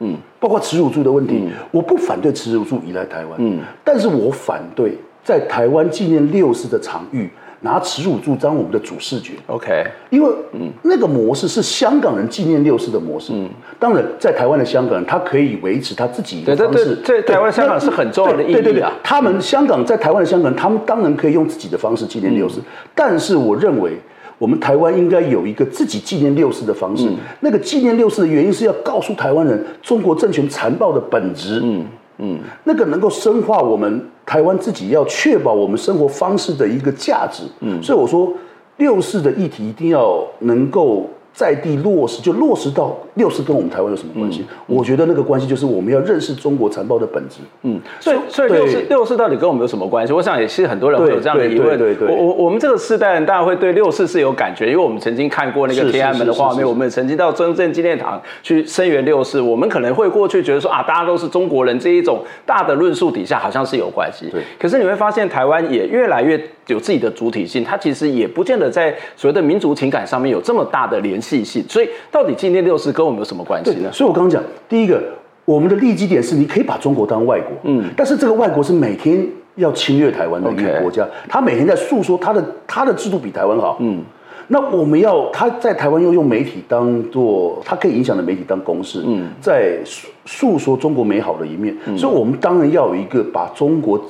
[0.00, 7.30] 嗯，包括耻辱柱的问题，我不反对耻辱柱移来台湾，嗯，但是我反对在台湾纪念六四的场域。
[7.64, 13.32] 拿耻辱柱当我们的主视觉，OK，因为嗯，那个模式是香港人纪念六四的模式。
[13.32, 13.48] 嗯，
[13.78, 16.96] 当然，在台湾的香港人，他可以维持他自己的方式。
[17.04, 18.54] 在台湾、香港是很重要的意义啊。
[18.54, 22.60] 对对对，他们香港在台湾的香港人，他们当然可以用自己的方式纪念六四。
[22.96, 23.92] 但是，我认为
[24.38, 27.08] 我们台湾应该有一个自己纪念六四的方式。
[27.40, 31.60] 那个纪念六四的原因是要告诉台湾人，中国政权残暴的本质。
[31.62, 31.86] 嗯。
[32.18, 37.44] 嗯，那个能够深化我们台湾自己要确保我们生活方式的一个价值。
[37.60, 38.32] 嗯，所以我说
[38.76, 41.08] 六四的议题一定要能够。
[41.32, 44.44] 在地落实，就落实到六四跟我们台湾有什么关系？
[44.66, 47.38] 我觉得那个关系就是我们要认识中国残暴的本质。
[47.62, 50.12] 嗯，所以所以六四六四到底跟我们有什么关系？
[50.12, 51.78] 我想也是很多人会有这样的疑问。
[51.78, 59.40] 对对对，对，我我我们这个世代人当然会对六四是有感觉，因为我们曾经看过那个天安门的画面，我们也曾经到中正纪念堂去声援六四。
[59.40, 64.28] 我们可能会过去觉得说啊，大家都是中国人这一种大的论述底下好像是有关系。
[64.30, 64.42] 对。
[64.58, 73.90] 可是你会发现，台湾也越来越有自己的主体性，它其实也不见得在所谓的民族情感上面有这么大的联系性，所以到底今天六四跟我们有什么关系呢？
[73.92, 75.02] 所以我刚刚讲，第一个，
[75.44, 84.00] 我们的立基点是你可以把中国当外国，嗯，但是这个外国是每天要侵略台湾的一个国家，他每天在诉说他的他的制度比台湾好，嗯，
[84.46, 94.00] 那我们要他在台湾又用媒体当做他可以影响的媒体当公式，嗯，在诉诉说中国美好的一面，所以我们当然要有一个把中国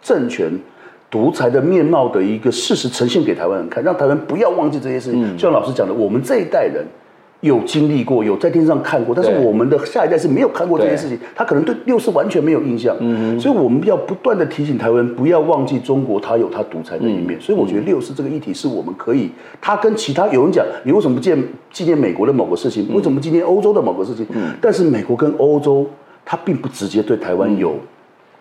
[0.00, 0.50] 政权。
[1.14, 5.36] 独裁的面貌的一个事实呈现给台湾人看，让台湾不要忘记这些事情。
[5.36, 6.84] 就像老师讲的，我们这一代人
[7.40, 12.96] 有经历过，有在电视上看过，但是我们的下一代是没有看过这些事情，他可能对六四完全没有印象。
[12.98, 17.40] 嗯，所以我们要不断的提醒台湾，不要忘记中国，它有它独裁的一面。
[17.40, 22.92] 所以我觉得六四这个议题是我们可以，它跟其他有人讲，你为什么不纪念纪念美国的某个事情？
[22.92, 24.26] 为什么不纪念欧洲的某个事情？
[24.30, 25.86] 嗯，但是美国跟欧洲，
[26.24, 27.76] 它并不直接对台湾有。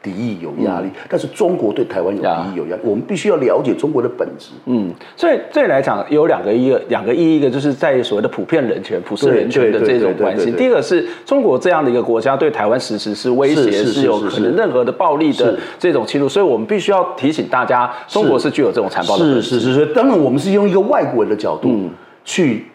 [0.04, 4.50] 敌意有压力，但是中国对台湾有敌意有压力，我们必须要了解中国的本质。
[4.66, 10.52] 嗯，所以这里来讲有两个一个两个意义，一个就是在于所谓的普遍人权、普世人权的这种关系。
[10.52, 19.24] 第一个是中国这样的一个国家对台湾实施是威胁，是有可能任何的暴力的这种侵入，所以我们必须要提醒大家，中国是具有这种残暴的。
[19.24, 21.90] 是是是是，当然我们是用一个外国人的角度
[22.26, 22.66] 去。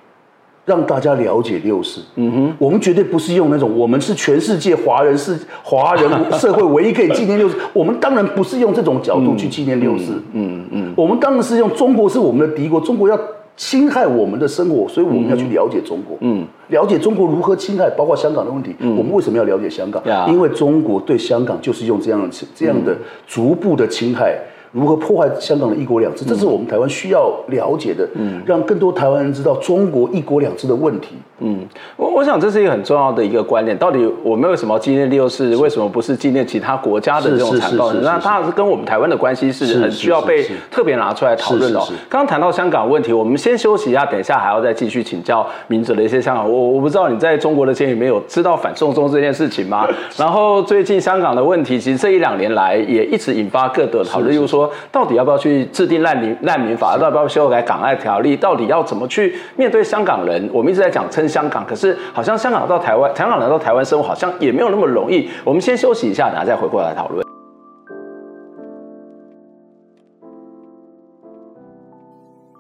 [0.69, 13.19] 让大家了解六四，嗯哼，我们绝对不是用那种我们是全世界华人是华人 社会唯一可以纪念六四，我们当然不是用这种角度去纪念六四，嗯嗯，我们当然是用中国是我们的敌国，中国要
[13.57, 20.03] 侵害我们的生活，所以我们要去了解中国，嗯，了解中国如何侵害，包括香港的问题，我们为什么要了解香港？
[20.31, 22.95] 因为中国对香港就是用这样的这样的
[23.27, 24.39] 逐步的侵害。
[24.73, 26.25] 如何破坏香港的一国两制？
[26.25, 31.17] 这是我们台湾需要了解的，嗯，让更多台湾人知道中国一国两制的问题。
[31.41, 31.61] 嗯，
[31.97, 33.77] 我我想这是一个很重要的一个观念。
[33.79, 35.55] 到底我们为什么纪念六四？
[35.57, 37.93] 为什么不是纪念其他国家的这种残暴？
[37.93, 41.79] 那它是跟我们台湾的关系是很需要被特别拿出来讨论的。
[42.09, 46.51] 刚刚谈到香港问题，我们先休息一下，等一下还要再继续请教明哲的一些香港。
[46.51, 49.87] 我我不知道你在中国的监狱里面有知道反送中这件事情吗？
[50.17, 65.29] 然后最近香港的问题，其实这一两年来也一直引发各的讨论，就是说到底要不要去制定难民难民法要不要修改港爱条例到底要怎么去面对香港人我们一直在讲称香港可是好像香港到台湾香港来到台湾生活好像也没有那么容易。
[65.45, 67.25] 我们先休息一下然后再回过来讨论。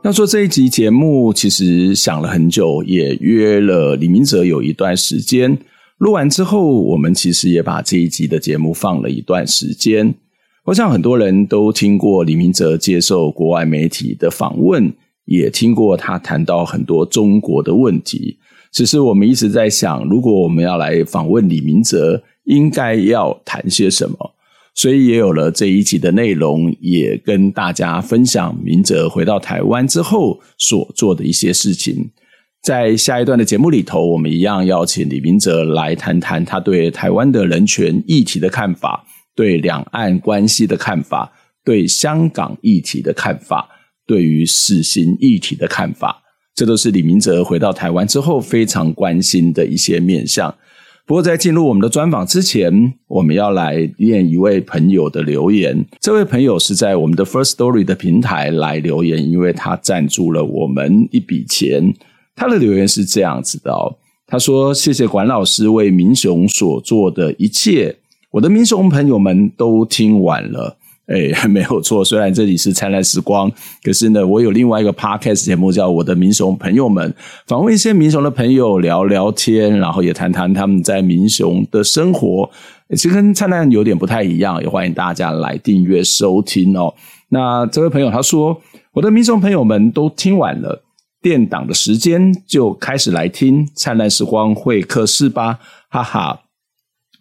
[0.04, 5.58] 要做这一集节目其实想了很久也约了李明哲有一段时间。
[5.98, 10.14] 录完之后我们其实也把这一集的节目放了一段时间。
[10.68, 14.92] 我想很多人都听过李明哲接受国外媒体的访问，
[15.24, 18.36] 也听过他谈到很多中国的问题。
[18.70, 24.34] 只是我们一直在想，如果我们要来访问李明哲，应该要谈些什么？
[24.74, 32.10] 所以也有了这一集的内容，也跟大家分享明哲回到台湾之后所做的一些事情。
[32.62, 39.06] 在下一段的节目里头，我们一样邀请李明哲来谈谈他对台湾的人权议题的看法，
[39.38, 41.32] 对两岸关系的看法，
[41.64, 43.68] 对香港议题的看法，
[44.04, 46.20] 对于死刑议题的看法。
[46.56, 50.52] 这都是李明哲回到台湾之后非常关心的一些面向。
[51.06, 55.86] 不过，在进入我们的专访之前，我们要来念一位朋友的留言。
[56.00, 61.94] 这位朋友是在我们的 First Story 的平台来留言，因为他赞助了我们一笔钱。
[62.34, 63.94] 他的留言是这样子的哦，
[64.26, 67.96] 他说：“谢谢管老师为民雄所做的一切，
[68.30, 70.76] 我的民雄朋友们都听完了。”
[71.08, 72.04] 哎， 没有错。
[72.04, 73.50] 虽然这里是灿烂时光，
[73.82, 77.10] 可是呢，我有另外一个 podcast 节目叫《我的民雄朋友们》，
[77.46, 82.50] 访问一些民雄的朋友聊聊天，然后也谈谈他们在民雄的生活。
[82.90, 86.92] 其实跟灿烂有点不太一样，也欢迎大家来订阅收听哦。
[87.30, 88.60] 那这位朋友他说
[88.92, 90.82] ：“我的民雄朋友们都听完了，
[91.22, 96.40] 电档的时间就开始来听灿烂时光会客室吧，哈哈。”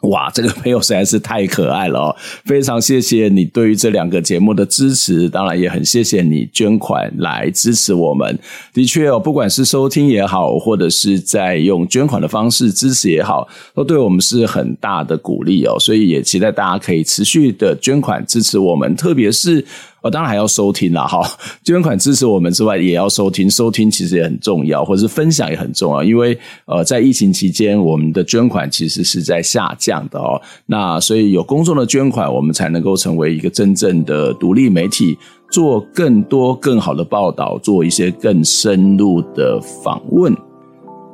[0.01, 2.15] 哇，这个朋友实在是太可爱了哦！
[2.45, 8.37] 非常谢谢你对于这两个节目的支持，当然也很谢谢你捐款来支持我们。
[8.71, 15.75] 的确哦，不管是收听也好，或者是在用捐款的方式支持也好，都对我们是很大的鼓励哦。
[15.79, 19.65] 所以也期待大家可以持续的捐款支持我们，特别是。
[20.01, 21.27] 我当然还要收听啦，哈！
[21.63, 23.49] 捐款支持我们之外，也要收听。
[23.49, 26.03] 收听其实也很重要，或者是分享也很重要。
[26.03, 30.39] 因为呃，在疫情期间，我们的捐款其实是在下降的哦。
[30.67, 35.17] 那所以有公众的捐款，我们才能够成为一个真正的独立媒体，
[35.51, 40.33] 做更多更好的报道，做一些更深入的访问。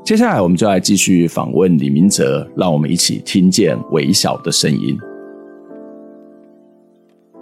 [0.03, 4.97] 接下来，我们就来继续访问李明哲，让我们一起听见微小的声音。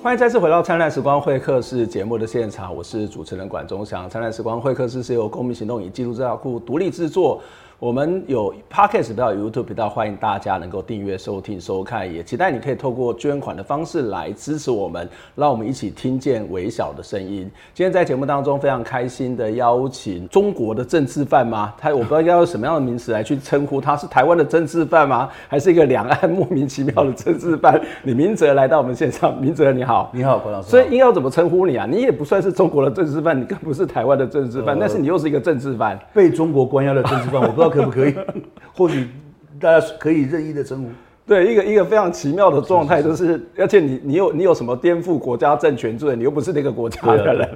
[0.04, 4.08] 欢迎再次回到《灿烂时光会客室》节目的现场，我是主持人管中祥。
[4.10, 7.40] 《灿烂时光会客室》是由公民行动与记录资料库独立制作。
[7.82, 17.50] 我们有 Podcast 频道、YouTube 频道，欢迎大家能够订阅、收听、收看，也期待你可以透过捐款的方式来支持我们，让我们一起听见微小的声音。
[17.74, 21.74] 今天在节目当中非常开心的邀请中国的政治犯吗？
[21.76, 25.28] 他我不知道应该用什么样的名词来去称呼他，是台湾的政治犯吗？
[25.48, 27.82] 还是一个两岸莫名其妙的政治犯？
[28.04, 30.70] 李明哲来到我们现场，明哲你好，你好，郭老师。
[30.70, 31.88] 所以应该要怎么称呼你啊？
[31.89, 37.71] 你也不算是中国的政治犯，你更不是台湾的政治犯，呃、但是你又是一个政治犯，被中国关押的政治犯，我不知道。
[37.72, 38.14] 可不可以？
[38.76, 39.08] 或许
[39.60, 40.90] 大家可以任意的称呼。
[41.26, 46.16] 对，一个一个非常奇妙的状态，就是，而且你你有你有什么颠覆国家政权罪？
[46.16, 47.50] 你又不是那个国家的人。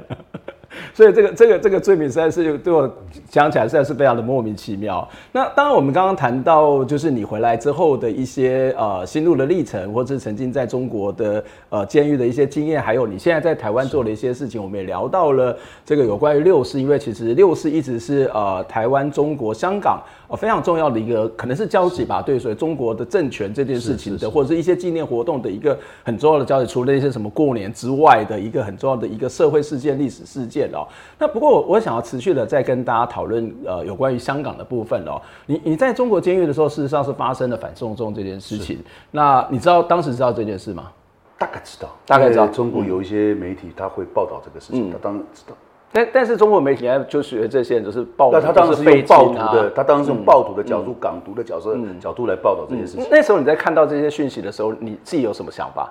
[0.93, 2.89] 所以这个这个这个罪名实在是对我
[3.29, 5.07] 讲起来实在是非常的莫名其妙。
[5.31, 30.69] 那当然，我们刚刚谈到就是你回来之后的一些呃心路的历程，或是曾经在中国的呃监狱的一些经验，还有你现在在台湾做的一些事情，我们也聊到了这个有关于六四，因为其实六四一直是呃台湾、中国、香港呃非常重要的一个可能是交集吧，对，所以中国的政权这件事情的，或者是一些纪念活动的一个很重要的交集，除了一些什么过年之外的一个很重要的一个社会事件、历史事件。
[30.73, 30.88] 哦，
[31.19, 35.21] 那不过我我想要持续的再跟大家讨论呃有关于香港的部分哦。
[35.45, 38.79] 你你在中国监狱的时候，事实上是发生了反送中这件事情。
[39.11, 40.91] 那你知道当时知道这件事吗？
[41.38, 42.47] 大概知道，大概知道。
[42.47, 45.53] 中国有一些媒体他会报道这个事情，他当然知道。
[45.95, 53.08] 但但是中国媒体呢，就学这些人就是报，那他当时是用暴徒的，他当时用暴徒的角度、港独的角色角度来报道这件事情。
[53.10, 55.89] 那时候你在看到这些讯息的时候，你自己有什么想法？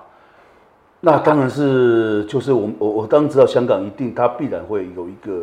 [1.01, 5.41] 那当然是，就是我我我当然知道香港一定它必然会有一个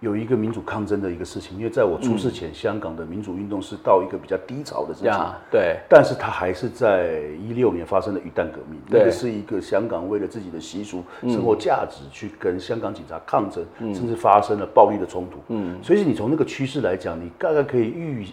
[0.00, 5.12] 有一个民主抗争的一个事情，因为在我出事前，嗯、香港的民主运动是到一个比较低潮的事情。
[5.50, 5.78] 对。
[5.88, 15.38] 但是它还是在一六年发生了鱼蛋革命，对那个是一个香港为了自己的习俗、嗯、生活价值去跟香港警察抗争，嗯、甚至发生了暴力的冲突。
[15.48, 15.76] 嗯。
[15.82, 18.26] 所以你从那个趋势来讲，你大概可以预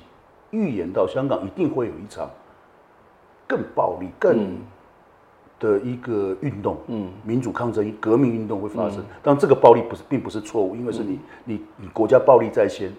[0.51, 2.29] 预言到香港一定会有一场
[3.47, 4.57] 更暴力、更。
[5.55, 12.91] 嗯的一个运动，嗯，民主抗争、革命运动会发生，但这个暴力不是，并不是错误，因为是你，你，你国家暴力在先，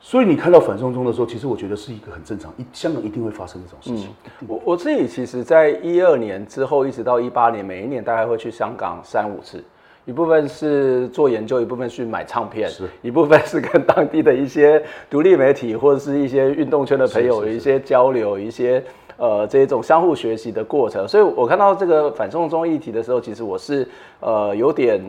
[0.00, 4.12] 所以你看到反送中的时候，其实我觉得是一个很正常，一香港一定会发生这种事情。
[4.48, 9.62] 我我自己其实，在一二年之后一直到一八年，每一年大概会去香港三五次。
[10.04, 12.88] 一部分是做研究，一部分是买唱片，是。
[13.02, 18.82] 一部分是跟当地的一些独立媒体或者是一些运动圈的朋友有一些交流，一些。
[19.22, 23.86] 呃，这种相互学习的过程，所以我看到这个反送中议题的时候，其实我是
[24.18, 25.00] 呃有点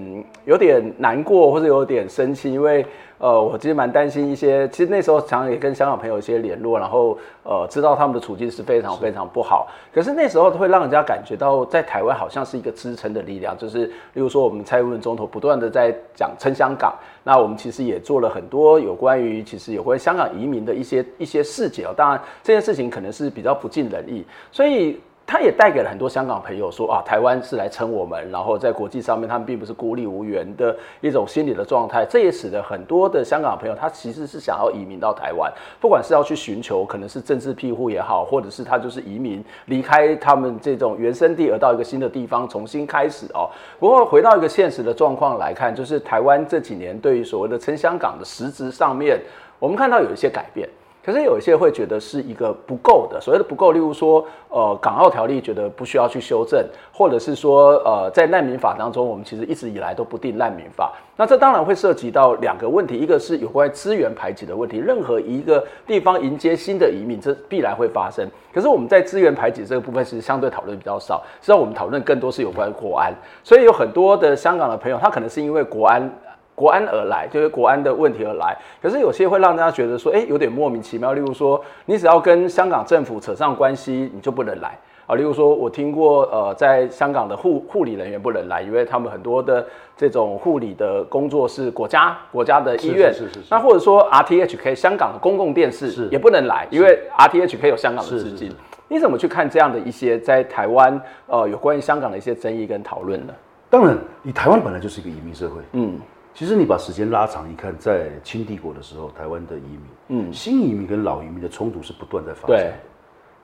[0.45, 2.85] 有点难过，或者有点生气，因为。
[3.23, 9.69] 呃，我其实蛮担心一些，其实那时候常常也跟香港朋友一些联络，然后呃，知道他们的处境是非常非常不好。
[9.93, 21.93] 可是那时候会让人家感觉到，在台湾好像是一个支撑的力量，就是例如说我们蔡英文总统不断的在讲撑香港，那我们其实也做了很多有关于其实有关香港移民的一些一些事情哦。
[21.95, 24.99] 当然这件事情可能是比较不尽人意，所以。
[25.25, 32.05] 他也带给了很多香港朋友说啊，台湾是来撑我们，然后在国际上面他们并不是孤立无援的一种心理的状态。
[32.07, 43.49] 这也使得很多的香港朋友他其实是想要移民到台湾，不管是要去寻求可能是政治庇护也好，或者是他就是移民离开他们这种原生地而到一个新的地方重新开始哦。
[43.79, 49.19] 不过回到一个现实的状况来看，就是台湾这几年对于所谓的撑香港的实质上面，
[49.57, 50.67] 我们看到有一些改变。
[51.05, 60.93] 可是有一些会觉得是一个不够的，所谓的不够，例如说，呃，港澳条例觉得不需要去修正，或者是说，呃，在难民法当中，我们其实一直以来都不定难民法。
[61.17, 68.25] 那这当然会涉及到两个问题，一个是有关资源排挤的问题，任何一个地方迎接新的移民，这必然会发生。
[68.53, 73.13] 可是我们在资源排挤这个部分，其实相对讨论比较少，实际上我们讨论更多是有关国安。
[73.43, 76.09] 所以有很多的香港的朋友，他可能是因为国安。
[76.55, 78.55] 国安而来，就是国安的问题而来。
[78.81, 81.13] 可是有些会让大家觉得说，哎，有点莫名其妙。
[81.13, 85.15] 例如说，你只要跟香港政府扯上关系，你就不能来啊。
[85.15, 89.65] 例如说，我听过，呃，在香港的护护理人员不能来，因为他们很多的
[89.97, 93.11] 这种护理的工作是国家国家的医院。
[93.13, 93.45] 是是是，是。
[93.49, 98.51] 那或者说，RTHK 香港的公共电视也不能来，因为 RTHK 有香港的资金。
[98.89, 103.33] 你怎么去看这样的一些在台湾呃有关于香港的一些争议跟讨论呢？
[103.71, 105.61] 当然，你台湾本来就是一个移民社会。
[105.71, 105.99] 嗯。
[106.33, 112.57] 其实你把时间拉长一看，在清帝国的时候，台湾的移民，嗯，新移民跟老移民的冲突是不断在发生。
[112.57, 112.73] 对，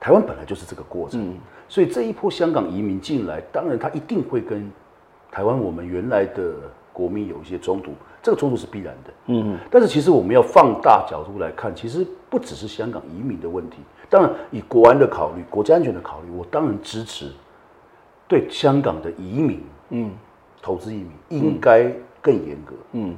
[0.00, 4.68] 台湾本来就是这个过程，嗯，所以这一波香港移民进来，当然他一定会跟
[5.30, 6.52] 台湾我们原来的
[6.92, 9.56] 国民有一些冲突，这个冲突是必然的，嗯。
[9.70, 13.78] 但是其实我们要放大角度来看，其实不只是香港移民的问题。
[14.08, 17.30] 当然，以国安的考虑、国家安全的考虑，我当然支持
[18.26, 20.10] 对香港的移民，嗯，
[20.60, 21.94] 投资移民应该。
[22.20, 23.14] 更严格，嗯，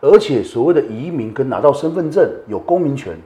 [0.00, 3.16] 而且所谓的移民跟拿到身份证有公民权，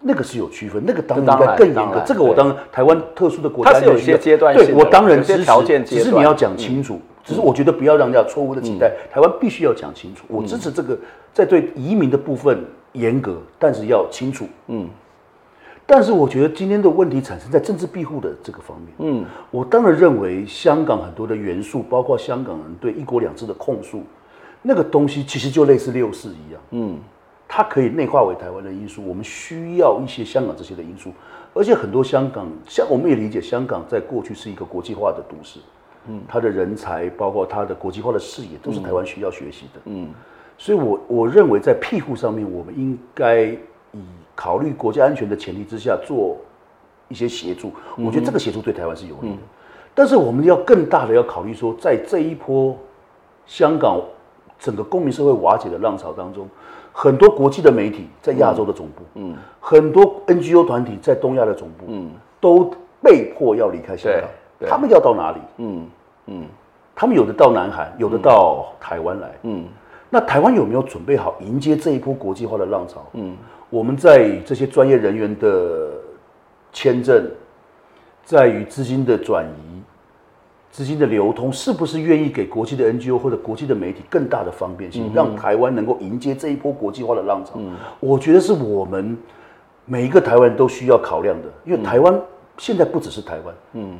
[0.00, 2.02] 那个是有区分，那个当然应该更严格。
[2.06, 10.24] 这个我当然台湾特殊的国家，它是有一些阶段性的，对，我当然支持，只是你要讲清楚，只是我觉得不要让人家错误的期待，台湾必须要讲清楚。
[10.28, 10.98] 我支持这个
[11.32, 14.88] 在对移民的部分严格，但是要清楚，嗯。
[15.90, 24.02] 但是我觉得今天的问题产生在政治庇护的这个方面，嗯，我当然认为香港很多的元素，包括香港人对一国两制的控诉。
[24.62, 26.98] 那个东西其实就类似六四一样，嗯，
[27.46, 29.02] 它可以内化为台湾的因素。
[29.06, 31.12] 我们需要一些香港这些的因素，
[31.54, 35.60] 而且很多香港，像我们也理解，香港在过去是一个国际化的都市，
[36.08, 40.10] 嗯，它的人才，包括它的国际化的视野，都是台湾需要学习的，嗯。
[40.58, 43.44] 所以我我认为在庇护上面，我们应该
[43.92, 44.00] 以
[44.34, 46.36] 考虑国家安全的前提之下做
[47.06, 47.72] 一些协助。
[47.96, 49.36] 我觉得这个协助对台湾是有利的，
[49.94, 52.76] 但是我们要更大的要考虑说，在这一波
[53.46, 54.02] 香港。
[54.58, 56.48] 整个公民社会瓦解的浪潮当中，
[56.92, 64.28] 很多国际的媒体在亚洲的总部，嗯，很多 NGO 团体在东亚的总部，嗯，都被迫要离开香港。
[64.68, 65.38] 他们要到哪里？
[65.58, 65.86] 嗯
[66.26, 66.46] 嗯，
[66.94, 69.30] 他们有的到南韩，有的到台湾来。
[69.42, 69.64] 嗯，
[70.10, 73.04] 那台湾有没有准备好迎接这一波国际化的浪潮？
[73.12, 73.36] 嗯，
[73.70, 75.92] 我们在这些专业人员的
[76.72, 77.30] 签证，
[78.24, 79.67] 在于资金的转移。
[80.78, 87.58] 资金的流通是不是愿意给国际的 NGO 或者国际的媒体更大的方便性，让台湾能够迎接这一波国际化的浪潮？
[87.98, 89.18] 我觉得是我们
[89.86, 92.16] 每一个台湾人都需要考量的，因为台湾
[92.58, 93.98] 现在不只是台湾，嗯，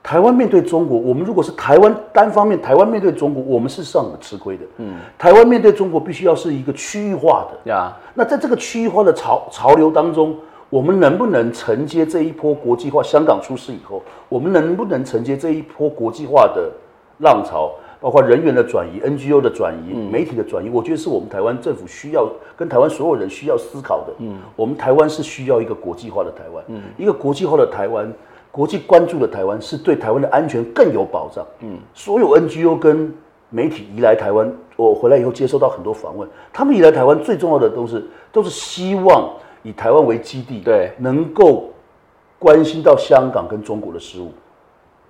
[0.00, 10.36] 台湾面对中国，我们如果是台湾单方面，台湾面对中国，我们是上吃亏的，嗯，台湾面对中国必须要是一个区域化的，呀，那在这个区域化的潮潮流当中。
[10.70, 13.02] 我们能不能承接这一波国际化？
[13.02, 16.70] 香港出事以后，我们能不能承接这一波国际化的
[17.18, 17.72] 浪潮？
[18.00, 24.12] 包括人员的转移、NGO 的转移、媒体的转移，我觉得是我们台湾政府需要跟台湾所有人需要思考的。
[24.18, 28.12] 嗯，我们台湾是需要一个国际化的台湾，嗯，一个国际化的台湾，
[28.52, 31.44] 国际关注的台湾，是对台湾的安全更有保障。
[31.58, 33.12] 嗯，所有 NGO 跟
[33.50, 39.28] 媒体移来台湾，我回来以后接收到很多访问，他们移来台湾最重要的都是都是希望。
[39.62, 41.70] 以台湾为基地，对，能够
[42.38, 44.30] 关心到香港跟中国的事务，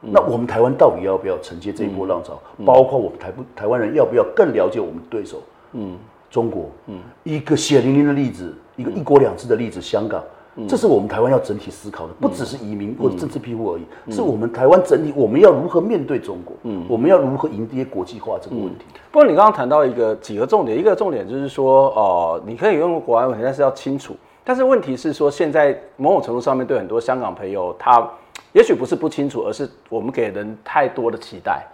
[0.00, 2.40] 那我们台湾到底要不要承接这一波浪潮？
[2.64, 5.42] 包括我们台不台湾人要不要更了解我们的对手？
[5.72, 5.98] 嗯，
[6.30, 10.22] 中国，嗯，一个血淋淋的例子，一个一国两制的例子，香港，
[10.66, 16.56] 这是我们台湾要整体思考的，不只是移民或者政治庇护而已，是我们台湾整体我们要如何面对中国？
[16.62, 18.84] 嗯，我们要如何迎接国际化这个问题？
[19.12, 24.16] 不过你刚刚谈到一个几个重点，一个重点就是说，哦，你可以用国安问题，但是要清楚。
[24.48, 28.10] 但是问题是说，现在某种程度上面对很多香港朋友，他
[28.54, 31.66] 也许不是不清楚，而是我们给人太多的期待。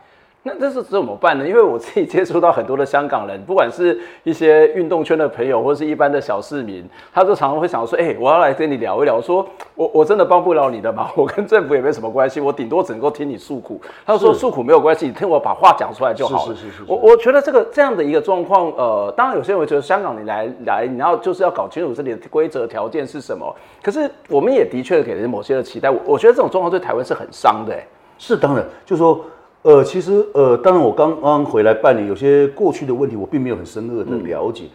[0.47, 1.49] 那这是怎么办呢？
[1.49, 16.85] 因为我自己接触到很多的香港人，不管是一些运动圈的朋友，或者是一般的小市民，他就常常会想说：“哎、欸，我要来跟你聊一聊，说我我真的帮不了你的忙， 我跟政府也没什么关系，我顶多只能够听你诉苦。”他说：“诉苦没有关系，你听我把话讲出来就好了。”是是是是。
[16.87, 23.51] 我我觉得这个这样的一个状况，呃，当然有些人会觉得香港你来来，你要就是要搞清楚这里的规则条件是什么。
[23.83, 27.87] 可是我们也的确给人某些的期待，我我觉得这种状况对台湾是很伤的、欸。
[28.19, 29.25] 是当然，就是说。
[29.65, 34.65] 呃，其实呃，当然我刚刚回来半年，有些过去的问题我并没有很深刻的了解。
[34.65, 34.71] 嗯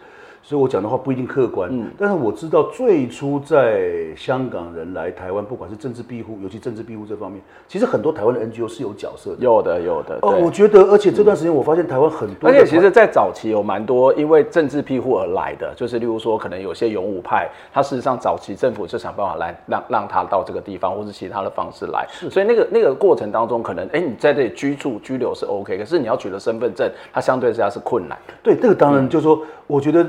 [0.50, 10.18] 所以我讲的话不一定客观，嗯，但是我知道最初在香港人来台湾，不管是政治庇护，尤其政治庇护这方面，其实很多台湾的 NGO 是有角色的，有的，有的。
[10.22, 22.28] 哦，我觉得，而且这段时间我发现台湾很多，而且其实，在早期有蛮多因为政治庇护而来的，就是例如说，可能有些勇武派，他事实上早期政府就想办法来让让他到这个地方，或是其他的方式来，是。
[22.28, 28.18] 所以那个那个过程当中，可能哎，你在这里居住居留是 OK，可是你要取得身份证，它相对之下是困难。
[28.42, 30.04] 对，这个当然就是说，我觉得。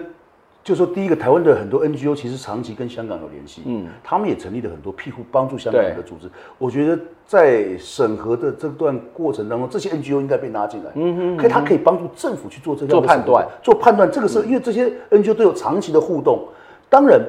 [0.64, 6.30] 就说第一个，台湾的很多 NGO 其实长期跟香港有联系，嗯，他们也成立了很多庇护帮助香港的组织。
[6.60, 14.12] 我觉得在审核的这段过程当中，这些 NGO 应该被拉进来，嗯哼，可以，他可以帮助政府去做这个做判断，做判断。
[14.12, 16.48] 这个是因为这些 NGO 都有长期的互动。
[16.88, 17.20] 当然，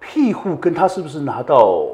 [0.00, 1.86] 庇护跟他是不是拿到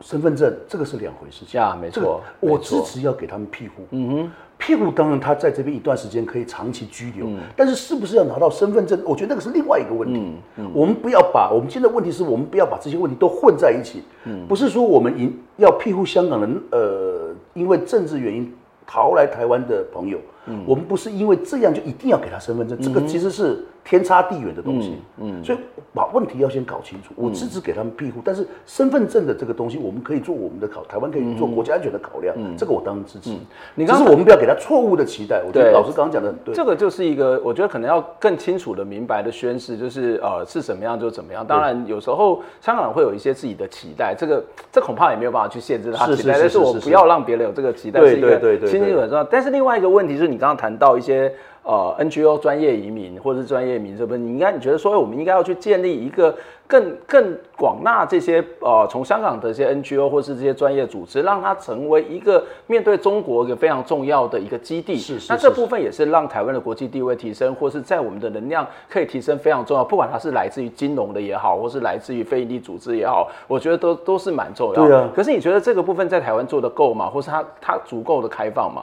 [0.00, 1.60] 身份证，这个是两回事情。
[1.60, 3.82] 啊，没错，我支持要给他们庇护。
[3.90, 4.30] 嗯哼。
[4.64, 8.96] 庇护当然，他在这边一段时间可以长期居留，嗯、但是是不是要拿到身份证？
[9.04, 10.36] 我觉得那个是另外一个问题。
[10.72, 14.04] 我们不要把我们现在问题是我们不要把这些问题都混在一起。
[14.24, 18.54] 嗯、不是说我们赢要庇护香港人，呃，因为政治原因
[18.86, 20.16] 逃来台湾的朋友。
[20.46, 24.96] 嗯、我们不是因为这样就一定要给他身份证，嗯、这个其实是天差地远的东西。
[25.18, 25.58] 嗯，嗯所以
[25.94, 27.12] 把问题要先搞清楚。
[27.14, 32.34] 我支持给他们庇护，但是身份证的这个东西，我们可以做我们的考，台湾可以做国家安全的考量。
[32.36, 33.30] 嗯，这个我当然支持。
[33.30, 33.38] 嗯，
[33.76, 35.42] 你刚刚只是我们不要给他错误的期待。
[35.46, 36.52] 我觉得老师刚刚讲的很对。
[36.54, 41.46] 这个就是一个，我觉得可能要更清楚的、明白的宣示，就是呃是什么样就怎么样。
[41.46, 46.36] 当然有时候香港人会有一些自己的期待，这个这恐怕也没有办法去限制他期待。
[46.38, 49.26] 但是我不要让别人有这个期待，是一个清清楚楚。
[49.30, 50.31] 但是另外一个问题是。
[50.32, 56.34] 你刚刚谈到一些呃 NGO 专业移民或者是专业民，这不是你应该你觉得说，我们应该要去建立一个
[56.66, 64.96] 更更广纳这些呃从香港的一些 NGO 或是这些专业组织，让它成为一个面对中国一个非常重要的一个基地。
[64.96, 65.32] 是是，是。
[65.32, 69.84] 那这部分也是让台湾的国际地位提升，或是在我们的能量可以提升非常重要。
[69.84, 74.88] 不管它是来自于金融的也好，或是来自于非营利组织也好，我觉得都都是蛮重要的。
[74.88, 75.08] 对啊。
[75.14, 77.08] 可是你觉得这个部分在台湾做的够吗？
[77.08, 78.82] 或是它它足够的开放吗？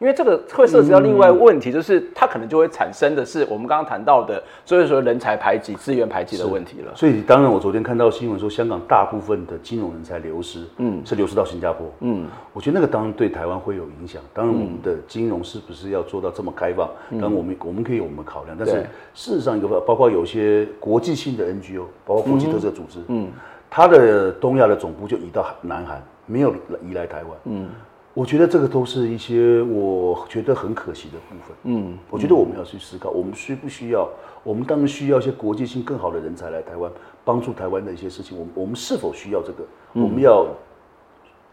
[0.00, 6.90] 因为这个会涉及到另外问题，就是它可能就会产生的是我们刚刚谈到的，所以说人才排挤、资源排挤的问题了。
[6.96, 14.22] 所以当然，我昨天看到新闻说，香港大部分的金融人才流失，嗯，是流失到新加坡，嗯，我觉得那个当然对台湾会有影响。
[14.32, 16.88] 当然，我们的金融是不是要做到这么开放？
[17.10, 18.76] 当然，我们我们可以有我们考量，但是
[19.12, 23.28] 事实上一个包括有些国际性的 NGO，包括国际特色组织，嗯，
[23.68, 27.68] 它的东亚的总部就移到南韩，没有移来台湾，嗯。
[28.12, 31.56] 我觉得这个都是一些我觉得很可惜的部分。
[31.62, 34.08] 嗯，我觉得我们要去思考，我们需不需要？
[34.42, 36.90] 我们当然需要一些国际性更好的人才来台湾，
[37.24, 38.36] 帮助台湾的一些事情。
[38.36, 39.64] 我们我们是否需要这个？
[39.92, 40.44] 我们要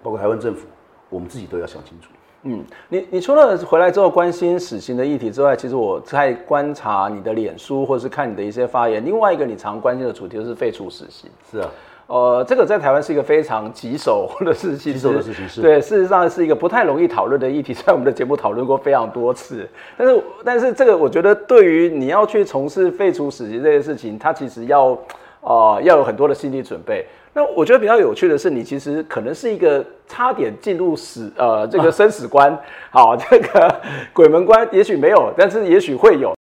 [0.01, 0.65] 包括台湾政府，
[1.09, 2.09] 我们自己都要想清楚。
[2.43, 11.29] 嗯，你你除了回来之后关心死刑的议题之外，其实我在观察你的脸书或者是看你的一些发言，另外一个你常关心的主题就是废除死刑。
[11.51, 11.69] 是啊。
[12.07, 19.67] 呃，这个在台湾是一个非常棘手的事情，棘手的事情是，对，事实上是一个不太容易讨论的议题，在我们的节目讨论过非常多次。
[19.97, 24.97] 但是，但是这个我觉得，对于你要去从事废除死刑这件事情，它其实要，
[25.41, 27.05] 呃，要有很多的心理准备。
[27.33, 32.57] 那我觉得比较有趣的是，你其实可能是一个差点进入死，呃，这个生死关，
[32.89, 33.81] 好、啊，这个
[34.13, 36.33] 鬼门关，也许没有，但是也许会有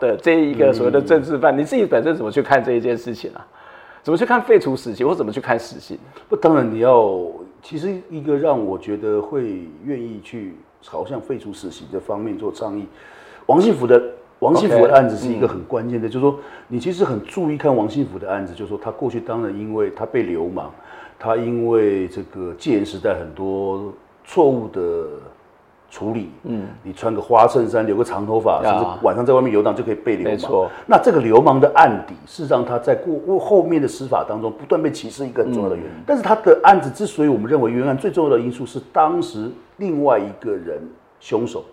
[0.00, 3.46] 的这一个所谓的政治犯，嗯、你自己本身怎么去看这一件事情啊？
[4.04, 5.98] 怎么去看废除死刑，或怎么去看死刑？
[6.28, 7.18] 不，当然你要，
[7.62, 12.86] 其实一个让我觉得会愿意去朝向废除死刑这方面做倡议。
[13.46, 14.02] 王信福的
[14.40, 16.38] 王信福的案子是一个很关键的，Okay, 就是说
[16.68, 20.70] 你其实很注意看王信福的案子，就是说他过去当然因为他被流氓，
[21.18, 23.90] 他因为这个戒严时代很多
[24.22, 25.06] 错误的
[25.94, 30.32] 处理，嗯，你穿个花衬衫，留个长头发，甚至晚上在外面游荡就可以被流氓。
[30.32, 35.90] 没错，那这个流氓的案底，事实上他在过后面的司法当中不断被歧视，一个很重要的原因。
[36.04, 40.82] 但是他的案子之所以我们认为冤案，最重要的因素是当时另外一个人
[41.20, 41.64] 凶手，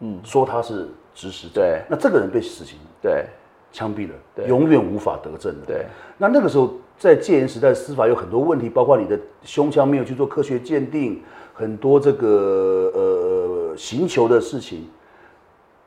[0.00, 3.24] 嗯，说他是指使者，对，那这个人被死刑，对，
[3.70, 5.64] 枪毙了，永远无法得证的。
[5.64, 5.86] 对，
[6.16, 11.22] 那那个时候在戒严时代，司法有很多问题，包括你的胸腔没有去做科学鉴定。
[11.58, 14.86] 很多这个呃刑求的事情，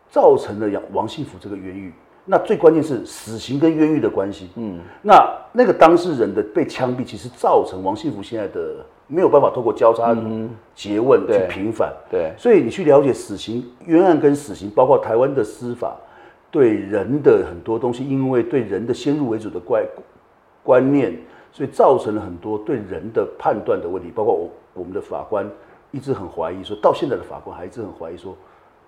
[0.10, 1.94] 造成了杨王信福这个冤狱。
[2.26, 4.50] 那最关键是死刑跟冤狱的关系。
[4.58, 10.14] 嗯，那那个当事人的被枪毙，其实造成王信福现在的没有办法透过交叉
[10.76, 11.94] 诘问去平反。
[12.10, 15.96] 对，所以你去了解死刑冤案跟死刑，包括台湾的司法
[16.52, 19.86] 对人的很多东西，因为对人的先入为主的怪
[20.64, 21.18] 观念，
[21.54, 24.50] 所以造成了很多对人的判断的问题，包括我。
[24.74, 25.50] 我们的法官
[25.92, 28.36] 一直很怀疑，说到现在的法官还一直很怀疑，说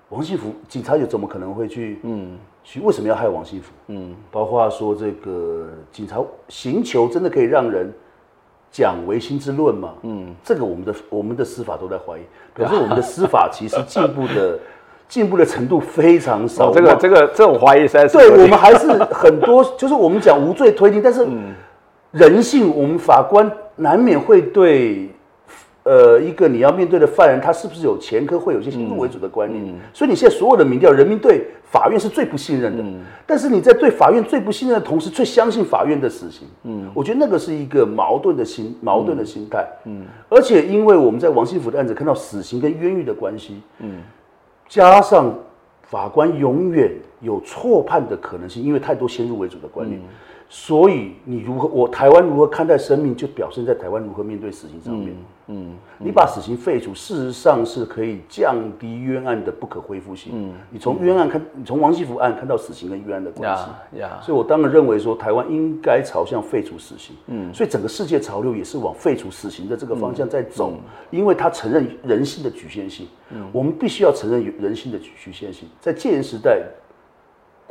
[0.09, 3.71] 王信福警察又怎么可能会去，嗯，去为什么要害王信福？
[3.87, 7.91] 嗯，包括说这个警察刑求真的可以让人
[8.71, 9.93] 讲唯心之论吗？
[10.03, 12.21] 嗯，这个我们的我们的司法都在怀疑，
[12.53, 14.59] 可是我们的司法其实进步的
[15.09, 16.71] 进步的程度非常少。
[16.71, 21.27] 这个这个这种怀疑实在是对我们还是很多， 就是我们讲无罪推定，但是
[22.11, 25.09] 人性，我们法官难免会对。
[25.83, 29.65] 呃，一个你要面对的犯人，他是不是有前科，会有一些先入为主的观念。
[29.65, 32.81] 嗯、所以你现在所有的民调，人民对法院是最不信任的。
[32.81, 36.47] 嗯、但是你在对法院最不信任的同时，最相信法院的死刑。
[36.63, 39.67] 嗯，我觉得那个是一个矛盾的心，矛盾的心态。
[39.83, 43.97] 嗯，而且因为我们在王信福的案子看到死刑跟冤狱的关系，嗯，
[44.69, 45.37] 加上
[45.81, 49.99] 法官永远有错判的可能性，因为太多先入为主的观念。
[50.53, 55.09] 嗯所以你如何，我台湾如何看待生命，就表现在台湾如何面对死刑上面。
[55.47, 60.31] 嗯，嗯，你把死刑废除，事实上是可以降低冤案的不可恢复性。
[60.35, 63.97] 嗯，你从冤案看，你从王信福案看到死刑跟冤案的关系。
[63.97, 67.15] 呀，所以我当然认为说，台湾应该朝向废除死刑。
[67.27, 70.73] 嗯，所以整个世界潮流也是往废除死刑的这个方向在走，
[71.09, 73.07] 因为他承认人性的局限性。
[73.31, 76.61] 嗯，我们必须要承认人性的局限性，在戒严时代。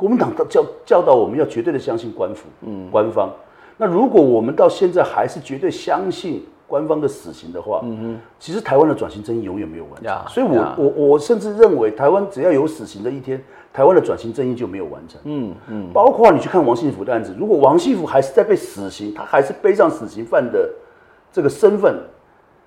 [0.03, 3.29] 国民党教教导我们要绝对的相信官府，嗯，官方。
[3.77, 10.27] 那如果我们到现在还是绝对相信官方的死刑的话，嗯哼，其实台湾的转型正义永远没有完成。
[10.27, 13.41] 所以我，我我我甚至认为，台湾只要有死刑的一天，
[13.71, 15.21] 台湾的转型正义就没有完成。
[15.23, 15.89] 嗯嗯。
[15.93, 20.69] 包括你去看王信福的案子，如果王信福还是在被死刑，他还是背上死刑犯的
[21.31, 21.95] 这个身份，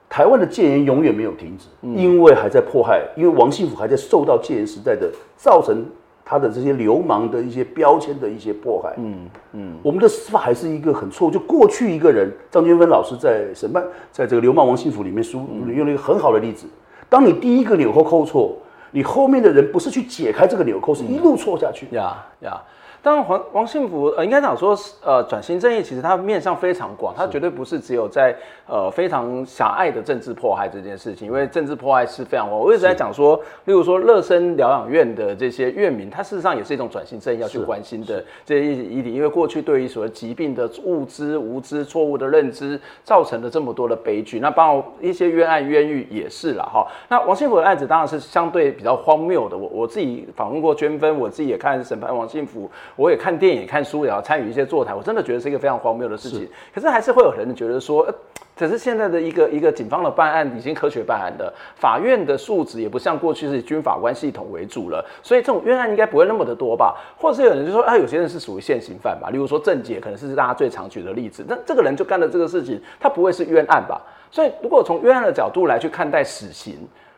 [0.09, 5.84] 台湾的戒严永远没有停止，嗯，因为还在迫害，因为王信福还在受到戒严时代的造成。
[6.29, 9.14] 他的这些流氓的一些标签的一些迫害，嗯
[9.53, 11.31] 嗯，我们的司法还是一个很错误。
[11.31, 16.66] 就过去一个人，张军芬老师在审判，在这个《流氓王幸福》里面书用了一个很好的例子。
[17.09, 18.59] 当你第一个纽扣扣错，
[18.91, 21.87] 你后面的人不是去解开这个纽扣，是一路错下去。
[21.93, 22.61] 呀呀。
[23.07, 28.34] 当然，王王信福呃，应该讲说，呃，转型正义其实它面向非常广，它绝对不是只有在
[28.66, 32.61] 呃非常狭隘的政治迫害这件事情，因为政治迫害是非常广。
[32.61, 33.36] 我一直在讲说，
[33.66, 44.40] 例如说乐生疗养院的这些院民，它事实上也是一种转型正义要去关心的这些议题，因为过去对于所谓疾病的误知、无知、错误的认知，造成了这么多的悲剧。
[44.40, 46.84] 那包括一些冤案、冤狱也是了哈。
[47.09, 49.57] 那王信福的案子当然是相对比较荒谬的。
[49.57, 52.68] 我我自己访问过娟芬，我自己也看审判王信福。
[52.97, 54.97] 我也看电影、看书，也要参与一些座谈。
[54.97, 56.40] 我真的觉得是一个非常荒谬的事情。
[56.40, 58.14] 是可是还是会有人觉得说，呃，
[58.59, 66.97] 可是现在的一个一个警方的办案已经科学办案的，法院的素质也不像过去是以军法官系统为主了，所以这种冤案应该不会那么的多吧？
[67.18, 69.28] 或者是有人就说，啊，有些人是属于现行犯吧？
[69.30, 71.44] 例如说郑捷，可能是大家最常举的例子。
[71.47, 74.01] 那这个人就干了这个事情，他不会是冤案吧？
[74.30, 76.76] 所以如果从冤案的角度来去看待死刑。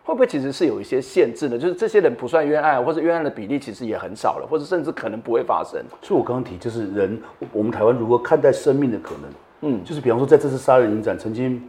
[0.09, 1.59] 会不会其实是有一些限制呢？
[1.59, 5.79] 就是这些人不算冤案，或者冤案的比例其实也很少了，或者甚至可能不会发生。
[6.01, 7.21] 所以我刚刚提，就是人，
[7.53, 9.31] 我们台湾如何看待生命的可能？
[9.71, 11.63] 嗯，就是比方说，在这次杀人影展，曾经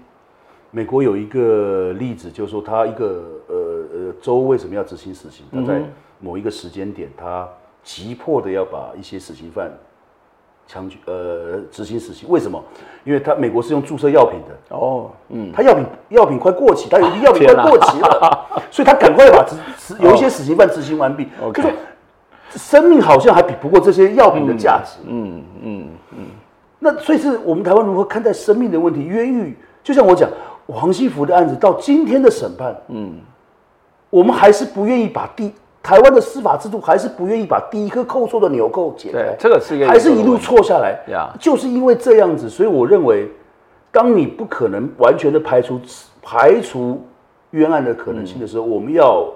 [0.72, 3.56] 美国有一个例子，就是说他一个呃
[3.94, 5.46] 呃州为什么要执行死刑？
[5.52, 5.82] 他在
[6.22, 7.46] 某一个时间点，他
[7.84, 9.70] 急迫的要把一些死刑犯。
[10.70, 12.64] 枪决呃执行死刑，为什么？
[13.04, 21.28] 因为他美国是用注射药品的哦，嗯，他药品药品快过期，他有些药品快过期了，啊、所以他赶快把执有一些死刑犯执行完毕。
[21.42, 21.72] 哦、就说
[22.52, 26.28] 生命好像还比不过这些药品的价值，嗯嗯嗯。
[26.78, 29.04] 那所以是我们台湾如何看待生命的问题？
[29.06, 30.30] 冤狱就像我讲
[30.68, 33.16] 王信福的案子到今天的审判，嗯，
[34.12, 35.52] 我们还是不愿意把第。
[35.90, 43.28] 台湾的司法制度还是不愿意把第一颗扣错的纽扣解开，对，这个是一个还是一路错下来，呀，就是因为这样子，所以我认为，
[43.92, 45.82] 当你不可能完全的排除
[46.22, 47.02] 排除
[47.52, 49.28] 冤案的可能性的时候，我们要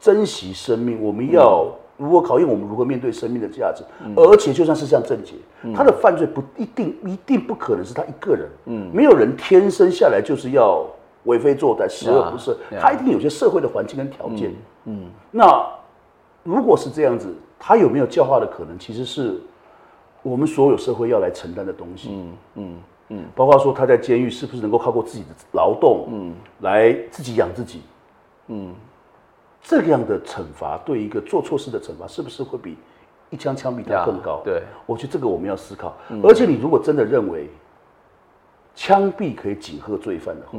[0.00, 1.66] 珍惜生命，我们要
[1.98, 3.84] 如何考验我们如何面对生命的价值？
[4.16, 5.34] 而且就算是像郑捷，
[5.76, 10.82] 他的犯罪不一定一定不可能是他一个人，嗯，没有人天生下来就是要
[11.24, 14.56] 为非作歹、十恶不赦，他一定有些社会的环境跟条件，嗯，
[15.30, 15.68] 那
[16.42, 18.78] 如果是这样子，他有没有教化的可能？
[18.78, 19.40] 其实是
[20.22, 22.76] 我们所有社会要来承担的东西，嗯嗯
[23.08, 27.82] 嗯，包括说他在监狱是不是能够靠过自己的劳动，嗯，来自己养自己，
[28.48, 28.74] 嗯。
[29.60, 32.78] 这样的惩罚对一个做错事的惩罚，是不是会比
[33.28, 34.40] 一枪枪毙他更高？
[34.44, 35.94] 对，我觉得这个我们要思考。
[36.22, 37.50] 而且你如果真的认为
[38.74, 40.58] 枪毙可以警吓罪犯的话，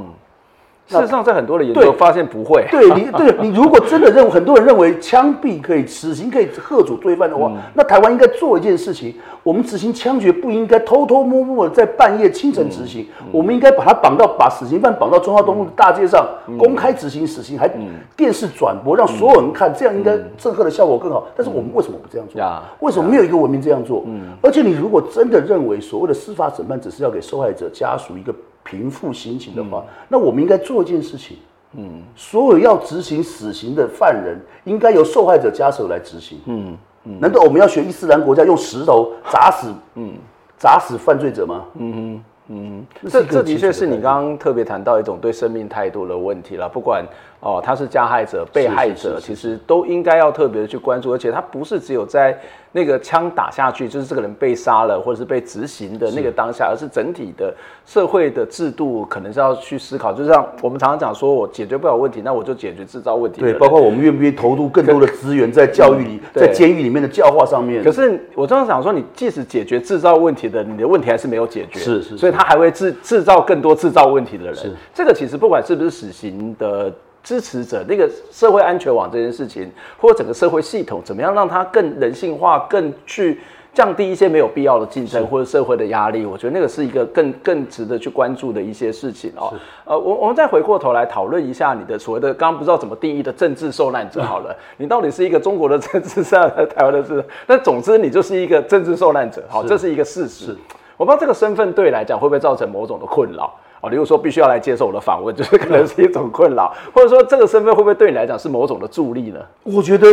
[0.90, 2.66] 事实上，在很多的研究发现不会。
[2.72, 9.14] 对你，对你如果真的认为 很多人认为枪毙可以死刑可以吓阻罪犯的话，那台湾应该做一件事情：
[9.44, 16.28] 我们执行枪决不应该偷偷摸摸的在半夜清晨执行，我们应该把他绑到把死刑犯绑到中华东路的大街上
[16.58, 17.70] 公开执行死刑，还
[18.18, 21.28] 电视转播让所有人看，这样应该震慑的效果更好。
[21.36, 22.42] 但是我们为什么不这样做？
[22.80, 24.04] 为什么没有一个文明这样做？
[24.42, 28.34] 而且你如果真的认为所谓的司法审判只是要给受害者家属一个。
[28.64, 31.38] 平复心情的话，嗯、那我们应该做一件事情。
[31.74, 36.40] 嗯，所有要执行死刑的犯人，应该由受害者家属来执行。
[36.46, 39.74] 嗯嗯，难道我们要学伊斯兰国家用石头砸死？
[39.96, 40.14] 嗯，
[40.58, 41.66] 砸死犯罪者吗？
[41.76, 42.24] 嗯哼。
[42.52, 46.68] 嗯，这这的确是你刚刚特别谈到一种对生命态度的问题了。
[46.68, 47.06] 不管
[47.42, 51.14] 哦，他是加害者、被害者，其实都应该要特别的去关注。
[51.14, 52.38] 而且他不是只有在
[52.74, 60.12] 那个枪打下去，就是这个人被杀了，或者是被执行的那个当下，而是整体的社会的制度，可能是要去思考。
[60.12, 63.40] 就像我们常常讲，说我解决不了问题，那我就解决制造问题。
[63.40, 67.82] 对，包括我们愿不愿意投入更多的资源在教育里，在监狱里面的教化上面。
[67.82, 71.80] 可是我常常想说，你即使解决制造问题的，你的问题还是没有解决。
[71.80, 74.56] 是是，所以他还会制制造更多制造问题的人。
[74.56, 76.94] 是这个其实不管是不是死刑的。
[77.24, 83.40] 支持者那个社会安全网这件事情，或者整个社会系统，怎么样让它更人性化，更去
[83.72, 86.26] 降低一些没有必要的竞争或者社会的压力？
[86.26, 89.54] 我觉得那个是一个更更值得去关注的一些事情哦。
[89.86, 97.24] 呃，我我们再回过头来讨论一下你的所谓的刚刚不知道怎么定义的政治受难者好了， 你到底是一个中国的政治受难者，台湾的政治？
[97.46, 100.56] 但总之你就是一个政治受难者，好，这是一个事实。
[100.98, 103.54] 我不知道这个身份对你来讲会不会造成某种的困扰。
[103.82, 109.40] 哦，例如说必须要来接受我的访问，就是可能是一种困扰，或者说这个身份会不会对你来讲是某种的助力呢？
[109.64, 110.08] 我觉得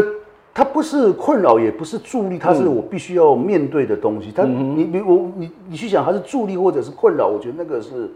[0.55, 4.31] 它不是困扰，也不是助力，它是我必须要面对的东西。
[4.31, 8.09] 它，你你我你你去想，它是助力或者是困扰，我觉得那个是，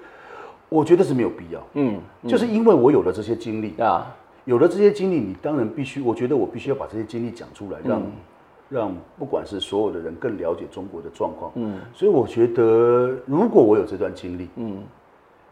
[0.68, 1.60] 我觉得是没有必要。
[1.74, 1.98] 嗯，
[2.28, 4.06] 就是因为我有了这些经历啊，
[4.44, 8.02] 有了这些经历，你当然必须，我觉得我必须要把这些经历讲出来，让
[8.68, 11.50] 让不管是所有的人更了解中国的状况。
[11.56, 14.78] 嗯，所以我觉得如果我有这段经历，嗯。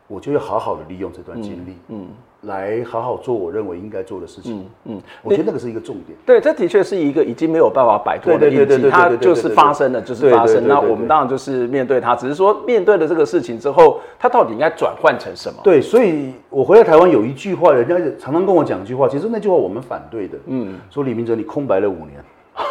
[0.09, 2.07] 我就要好好的利用这段经历，嗯，
[2.43, 6.19] 来好好做我认为应该做的事情，嗯，我觉得那个是一个重点。
[6.25, 10.67] 对，这的确是一个已经没有办法摆脱的议题，它就是发生了，就是发生。
[10.67, 15.61] 那我们当然就是面对它，只是说面对了这个事情之后，它到底应该转换成什么？
[15.63, 22.25] 对，所以我回到台湾有一句话，人家常常跟我讲一句话，其实那句话我们反对的，嗯，说李明哲你空白了五年，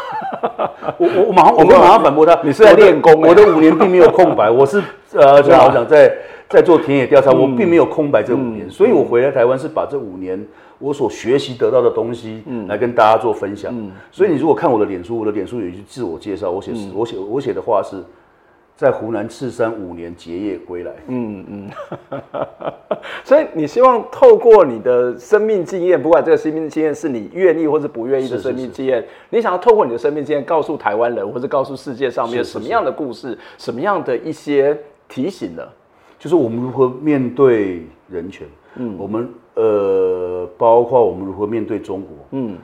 [0.98, 4.82] 我我我马上我们马上反驳他，你是在练功，我的五年并没有空白，我是
[5.14, 6.12] 呃， 就好像在。
[6.50, 10.42] 在做田野调查，我并没有空白这五年，所以我回来台湾是把这五年
[10.80, 13.76] 我所学习得到的东西，嗯来跟大家做分享。
[14.14, 17.98] 所以你如果看我的脸书，我的脸书有一句自我介绍，我写我写我写的话是，
[18.78, 20.92] 在湖南赤山五年结业归来。
[21.08, 21.70] 嗯嗯，
[23.26, 34.78] 所以你希望透过你的生命经验，不管这个生命经验是你愿意或是不愿意的生命经验，你想要透过你的生命经验告诉台湾人，或者告诉世界上面什么样的故事，什么样的一些
[35.10, 35.64] 提醒呢？
[36.20, 42.58] 就是我们如何面对人权，嗯，我们呃，包括我们如何面对中国，嗯，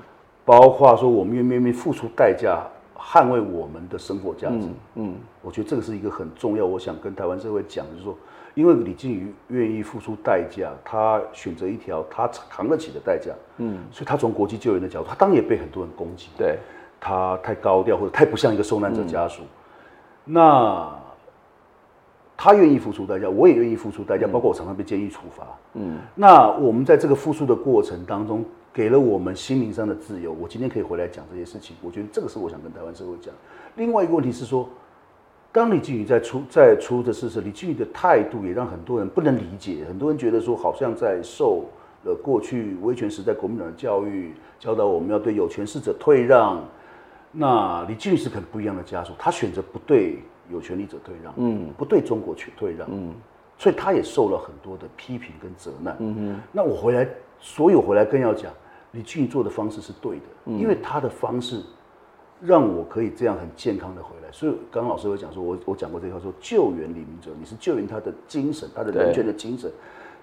[0.45, 2.64] 包括说我们愿不愿意付出代价
[3.03, 6.65] 捍卫我们的生活价值，嗯，嗯，我觉得这个是一个很重要。
[6.65, 8.15] 我想跟台湾社会讲，就是说，
[8.53, 16.57] 因为李进瑜愿意付出代价，他选择一条他扛得起的代价，嗯，所以他从国际救援的角度，他当然也被很多人攻击，对，
[16.99, 19.43] 他太高调或者太不像一个受难者家属，
[20.25, 20.89] 嗯、那。
[22.35, 25.45] 他愿意付出代价，我也愿意付出代价，包括我常常被监狱处罚。
[25.75, 28.43] 嗯，那我们在这个付出的过程当中，
[28.74, 30.34] 给了我们心灵上的自由。
[30.34, 33.34] 我今天可以回来讲这些事情，我觉得这个是我想跟台湾社会讲。
[33.76, 34.67] 另外一个问题是说，
[35.51, 41.65] 当李进瑜在出在出的事时，李进瑜的态度也让很多人不能理解，很多人觉得说好像在受
[42.03, 46.63] 了过去威权时代国民党的教育，教导我们要对有权势者退让。
[47.32, 50.17] 那李进瑜是很不一样的家属，他选择不对。
[50.51, 53.13] 有权利者退让，嗯，不对中国去退让，嗯，
[53.57, 55.95] 所以他也受了很多的批评跟责难。
[55.99, 57.07] 嗯哼，那我回来，
[57.39, 58.51] 所有回来更要讲，
[58.93, 61.61] 李俊做的方式是对的，嗯、因为他的方式
[62.41, 64.31] 让我可以这样很健康的回来。
[64.31, 69.71] 所以刚刚老师有讲说，我我讲过这句话说，救援李明哲，你是救援他的精神，他的人权的精神，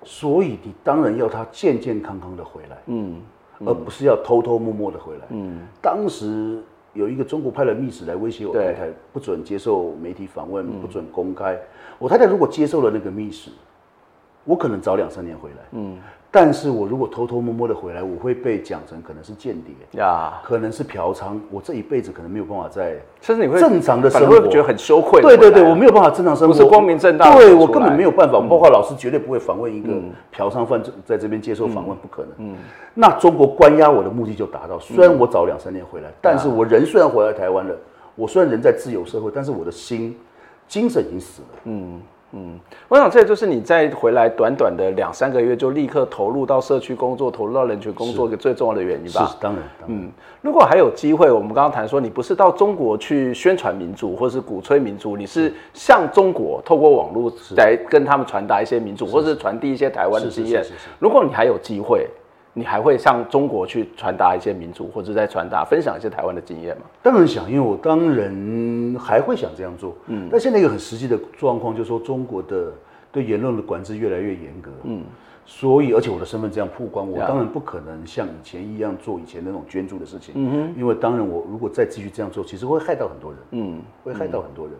[0.03, 3.21] 所以你当然要他健健康康的回来，嗯，
[3.67, 5.27] 而不是要偷偷摸摸的回来。
[5.29, 6.63] 嗯，当时。
[6.93, 11.57] 有一个中国派的密使来威胁我太太，不准接受媒体访问，不准公开。
[12.01, 13.49] 我太太如果接受了那个密使，
[14.45, 15.57] 我可能早两三年回来。
[15.73, 15.97] 嗯。
[16.33, 25.21] 但是我如果偷偷摸摸的回来，我会被讲成可能是间谍呀，可能是嫖娼，我这一辈子可能没有办法在，甚至你会正常的生活，会觉得很羞愧。
[25.21, 27.35] 对对对，我没有办法正常生活，不是光明正大。
[27.35, 29.93] 对，我根本没有办法，包括老师绝对不会访问一个
[30.31, 32.31] 嫖娼犯在这边接受访问，不可能。
[32.39, 32.57] 嗯，
[32.95, 34.79] 那中国关押我的目的就达到。
[34.79, 37.75] 虽然我早两三年回来，但是我人虽然回来台湾了，
[38.15, 40.17] 我虽然人在自由社会，但是我的心
[40.69, 41.49] 精神已经死了。
[41.65, 42.01] 嗯。
[42.33, 42.59] 嗯，
[42.89, 49.27] 我想这就是你在回来短短的两三个月就立刻投入到社区工作，投入到人群工作一个最重要的原因吧？
[49.27, 49.63] 是，当然。
[49.81, 50.11] 当然嗯，
[50.41, 60.65] 如果还有机会，我们刚刚谈说，你不是到中国去宣传民主，或是鼓吹民主，你是向中国透过网络来跟他们传达一些民主，或是传递一些台湾的经验。
[60.99, 62.07] 如果你还有机会。
[62.53, 66.83] 你还会向中国去传达一些民主，或者在传达、分享一些台湾的经验吗？
[67.01, 69.95] 当然想，因为我当然还会想这样做。
[70.09, 72.73] 嗯，但现在一个很实际的状况，就是说中国的
[73.13, 74.73] 对言论的管制越来越严格。
[74.83, 75.05] 嗯，
[75.47, 80.35] 所以而且我的身份这样曝光，我当然不可能像以前一样做以前那种捐助的事情。
[80.37, 83.41] 嗯哼，因为当然我如果再继续这样做，其实会害到很多人。
[83.53, 84.75] 嗯，会害到很多人。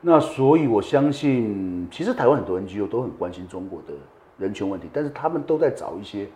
[0.00, 3.94] 那所以我相信，其实台湾很多 NGO 都很关心中国的
[4.38, 6.28] 人权问题，但是他们都在找一些。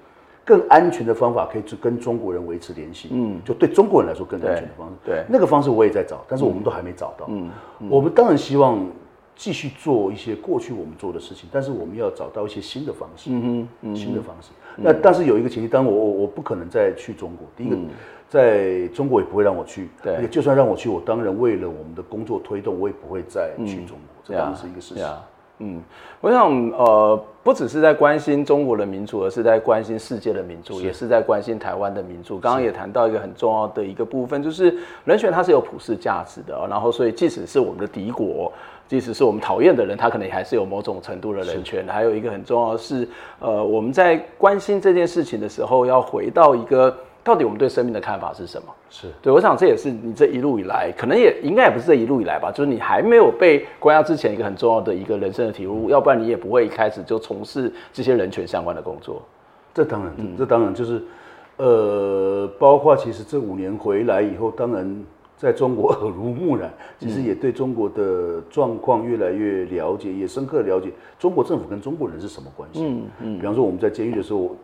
[0.45, 5.24] 更安全的方法可以去跟中国人维持联系，嗯，就对中国人来说更安全的方式，对，对。
[5.28, 7.88] 那个方式我也在找，但是我们都还没找到，嗯，嗯。
[7.90, 8.86] 我们当然希望
[9.34, 14.51] 继续做一些过去我们做的事情，但是我们要找到一些新的方式，嗯哼，嗯新的方式。
[14.76, 17.88] 嗯、那但是有一个前提，当然我我我不可能再去中国，第一个，嗯、
[18.28, 25.05] 在中国也不会让我去，对，就算让我去，我当然为了我们的工作推动，我也不会再去中国，嗯、这当然是一个事实。
[25.59, 25.80] 嗯，
[26.20, 32.40] 我想，呃，不只是在关心中国的民主，而是在关心世界的民主，是也是在关心台湾的民主。
[32.40, 36.66] 刚刚也谈到一个很重要的一个部分，就是人权它是有普世价值的。
[36.68, 38.52] 然后，所以即使是我们的敌国，
[38.88, 41.86] 即使是我们讨厌的人，他可能还是有某种程度的人权。
[41.86, 46.94] 还有一个很重要的是，呃，我们在关心这件事情的时候，要回到一个。
[47.25, 48.68] 到底我们对生命的看法是什么？
[48.91, 59.22] 是对，我想这也是你这一路以来，可能也应该也不是这一路以来吧，就是你还没有被关押之前一个很重要的一个人生的体悟，要不然你也不会一开始就从事这些人权相关的工作。
[59.72, 61.03] 这当然，嗯、这当然就是，
[61.57, 65.05] 呃，包括其实这五年回来以后，当然
[65.37, 72.85] 在中国耳濡目染，其实也对中国的状况越来越了解，也深刻了解中国政府跟中国人是什么关系。
[72.85, 74.55] 嗯嗯，比方说我们在监狱的时候。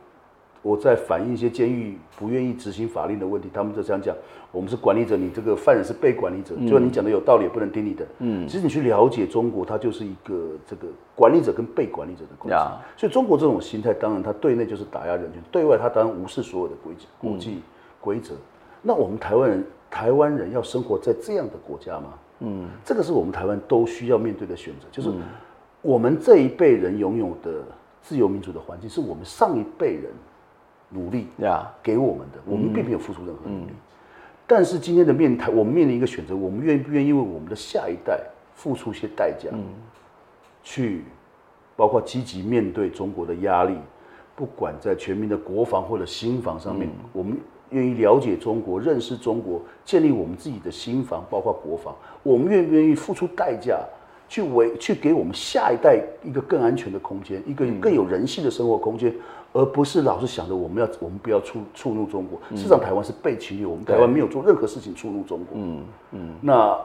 [0.62, 4.14] 我在反映一些监狱不愿意执行法令的问题，他们就这样讲：
[4.52, 8.06] 我们是管理者，你这个犯人是被管理者，就算你讲的有道理，也不能听你的。
[8.18, 13.00] 嗯，其实你去了解中国，它就是一个这个管理者跟被管理者的关系。
[13.00, 17.62] 所以中国这种心态，当然它对内就是打压人权，对外它当然无视所有的规则、国际
[17.98, 18.34] 规则。
[18.82, 22.12] 那我们台湾人，台湾人要生活在这样的国家吗？
[22.40, 25.10] 嗯，这个是我们台湾都需要面对的选择，就是
[25.80, 27.62] 我们这一辈人拥有的
[28.02, 30.10] 自由民主的环境，是我们上一辈人。
[30.90, 33.72] 努力呀，给我们的，我们并没有付出任何努力。
[34.46, 38.20] 但是今天的面谈，我们面临一个选择：我们愿不愿意为我们的下一代
[38.54, 39.48] 付出一些代价，
[40.64, 41.04] 去
[41.76, 43.76] 包括积极面对中国的压力，
[44.34, 47.38] 不管在全民的国防或者新防上面，我们
[47.70, 53.78] 愿意了解中国、认识中国，建立我们自己的新防，包括国防，我们愿不愿意付出代价，
[54.28, 59.14] 去为去给我们下一代一个更安全的空间，一个更有人性的生活空间。
[59.52, 65.48] 而不是老是想着我们要我们不要触触怒中国，事实上台湾是被侵略，我们台湾没有做任何事情触怒中国。
[65.54, 65.82] 嗯
[66.12, 66.78] 嗯，那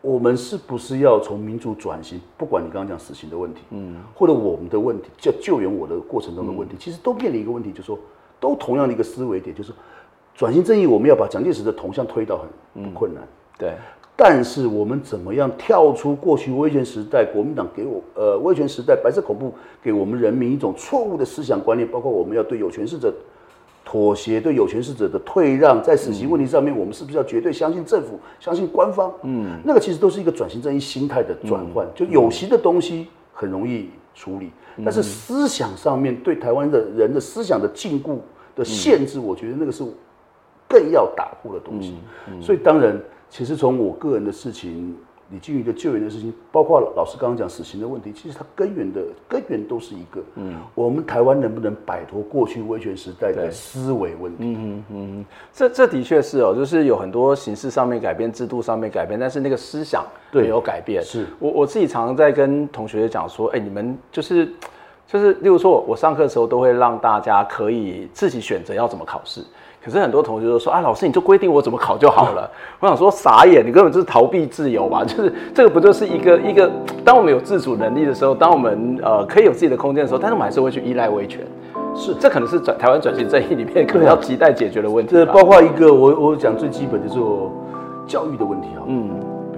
[0.00, 2.20] 我们是不是要从民主转型？
[2.36, 7.98] 不管你刚刚讲死刑的问题，嗯，或者我们的问题，叫救援我的过程中的问题，其实都面临一个问题，就是说
[8.40, 9.72] 都同样的一个思维点，就是
[10.34, 12.40] 转型正义，我们要把蒋介石的铜像推倒
[12.74, 13.22] 很困难。
[13.56, 13.74] 对。
[14.22, 19.50] 但是我们怎么样跳出过去威权时代国民党给我呃威权时代白色恐怖
[19.82, 23.10] 给我们人民一种错误的思想观念，包括我们要对有权势者
[23.82, 29.10] 妥协，对有权势者的退让，在死刑问题上面，我们是不是要绝对相信政府、相信官方？
[29.22, 31.88] 嗯，那个其实都是一个转型正义心态的转换。
[31.94, 34.50] 就有形的东西很容易处理，
[34.84, 38.18] 但是思想上面对台湾的人的思想的禁锢
[38.54, 39.82] 的限制，我觉得那个是
[40.68, 41.94] 更要打破的东西。
[42.42, 43.00] 所以当然。
[43.30, 44.96] 其实从我个人的事情，
[45.30, 54.38] 李进瑜的救援的事情，包括老师刚刚讲死刑的问题，其实它根源的根源都是一个，嗯，我们台湾能不能摆脱过去威权时代的思维问题？
[54.40, 61.00] 嗯嗯嗯，这这的确是哦，就是有很多形式上面改变，制度上面改变，但是那个思想没有改变。
[61.04, 64.52] 是我我自己常常在跟同学讲说，哎，你们就是
[65.06, 69.44] 就是，例如说我上课的时候都会让大家可以自己选择要怎么考试。
[69.82, 72.50] 可是很多同学都说啊，老师你就规定我怎么考就好了。
[72.80, 75.02] 我想说傻眼，你根本就是逃避自由吧？
[75.08, 76.70] 就是这个不就是一个一个，
[77.04, 81.40] 当我们有自主能力的时候，当我们呃可以有自己的空间的时候，但是我们还是会去依赖维权。
[81.94, 85.14] 是，这可能是转台湾转型正义里面可能要亟待解决的问题。
[85.14, 88.82] 这包括一个我我讲最基本的就是教育的问题啊。
[88.86, 89.10] 嗯。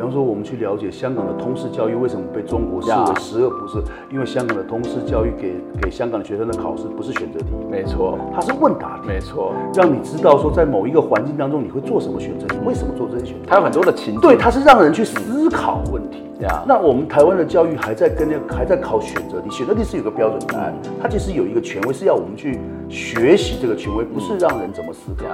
[0.02, 3.80] 比方说，我们去了解香港的通识教育为什么被中国视为十恶不赦？
[4.10, 13.46] 因为香港的通识教育给给香港的学生的考试不是选择题，没错，它是问答题，没错，让你知道说在某一个环境当中你会做什么选择，你为什么做这些选择？
[13.46, 16.24] 它有很多的情境，对，它是让人去思考问题。
[16.40, 25.26] 呀，那我们台湾的教育还在跟那还在考选择题，选择题是有个标准答案，它其实有一个权威是要我们去学习这个权威，不是让人怎么思考。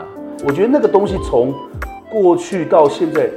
[0.47, 1.55] 我觉得那个东西从
[2.12, 3.31] 过去到现在。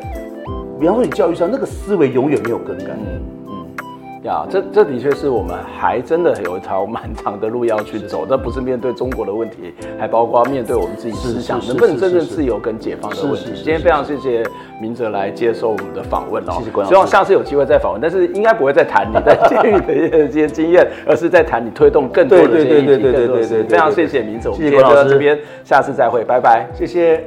[0.82, 2.86] 比方说，你教育上那个思维永远没有更改。
[2.90, 8.26] 嗯嗯，呀，这这的确是我们还真的有一条漫长的路要去走。
[8.28, 13.52] 那不是面对中国的问题，还包括面对我们自己思想能不能真正自由跟解放的问题。
[13.58, 14.44] 今天非常谢谢
[14.82, 16.64] 明哲来接受我们的访问哦。
[16.88, 22.88] 希望下次有机会再访问，但是应该不会再谈你在监狱的一些经验，而是在谈你推动更多的这些议题。
[22.88, 25.12] 对对对对对对，非常谢谢明哲，谢谢关老师。
[25.12, 27.24] 这边下次再会，拜拜，谢谢。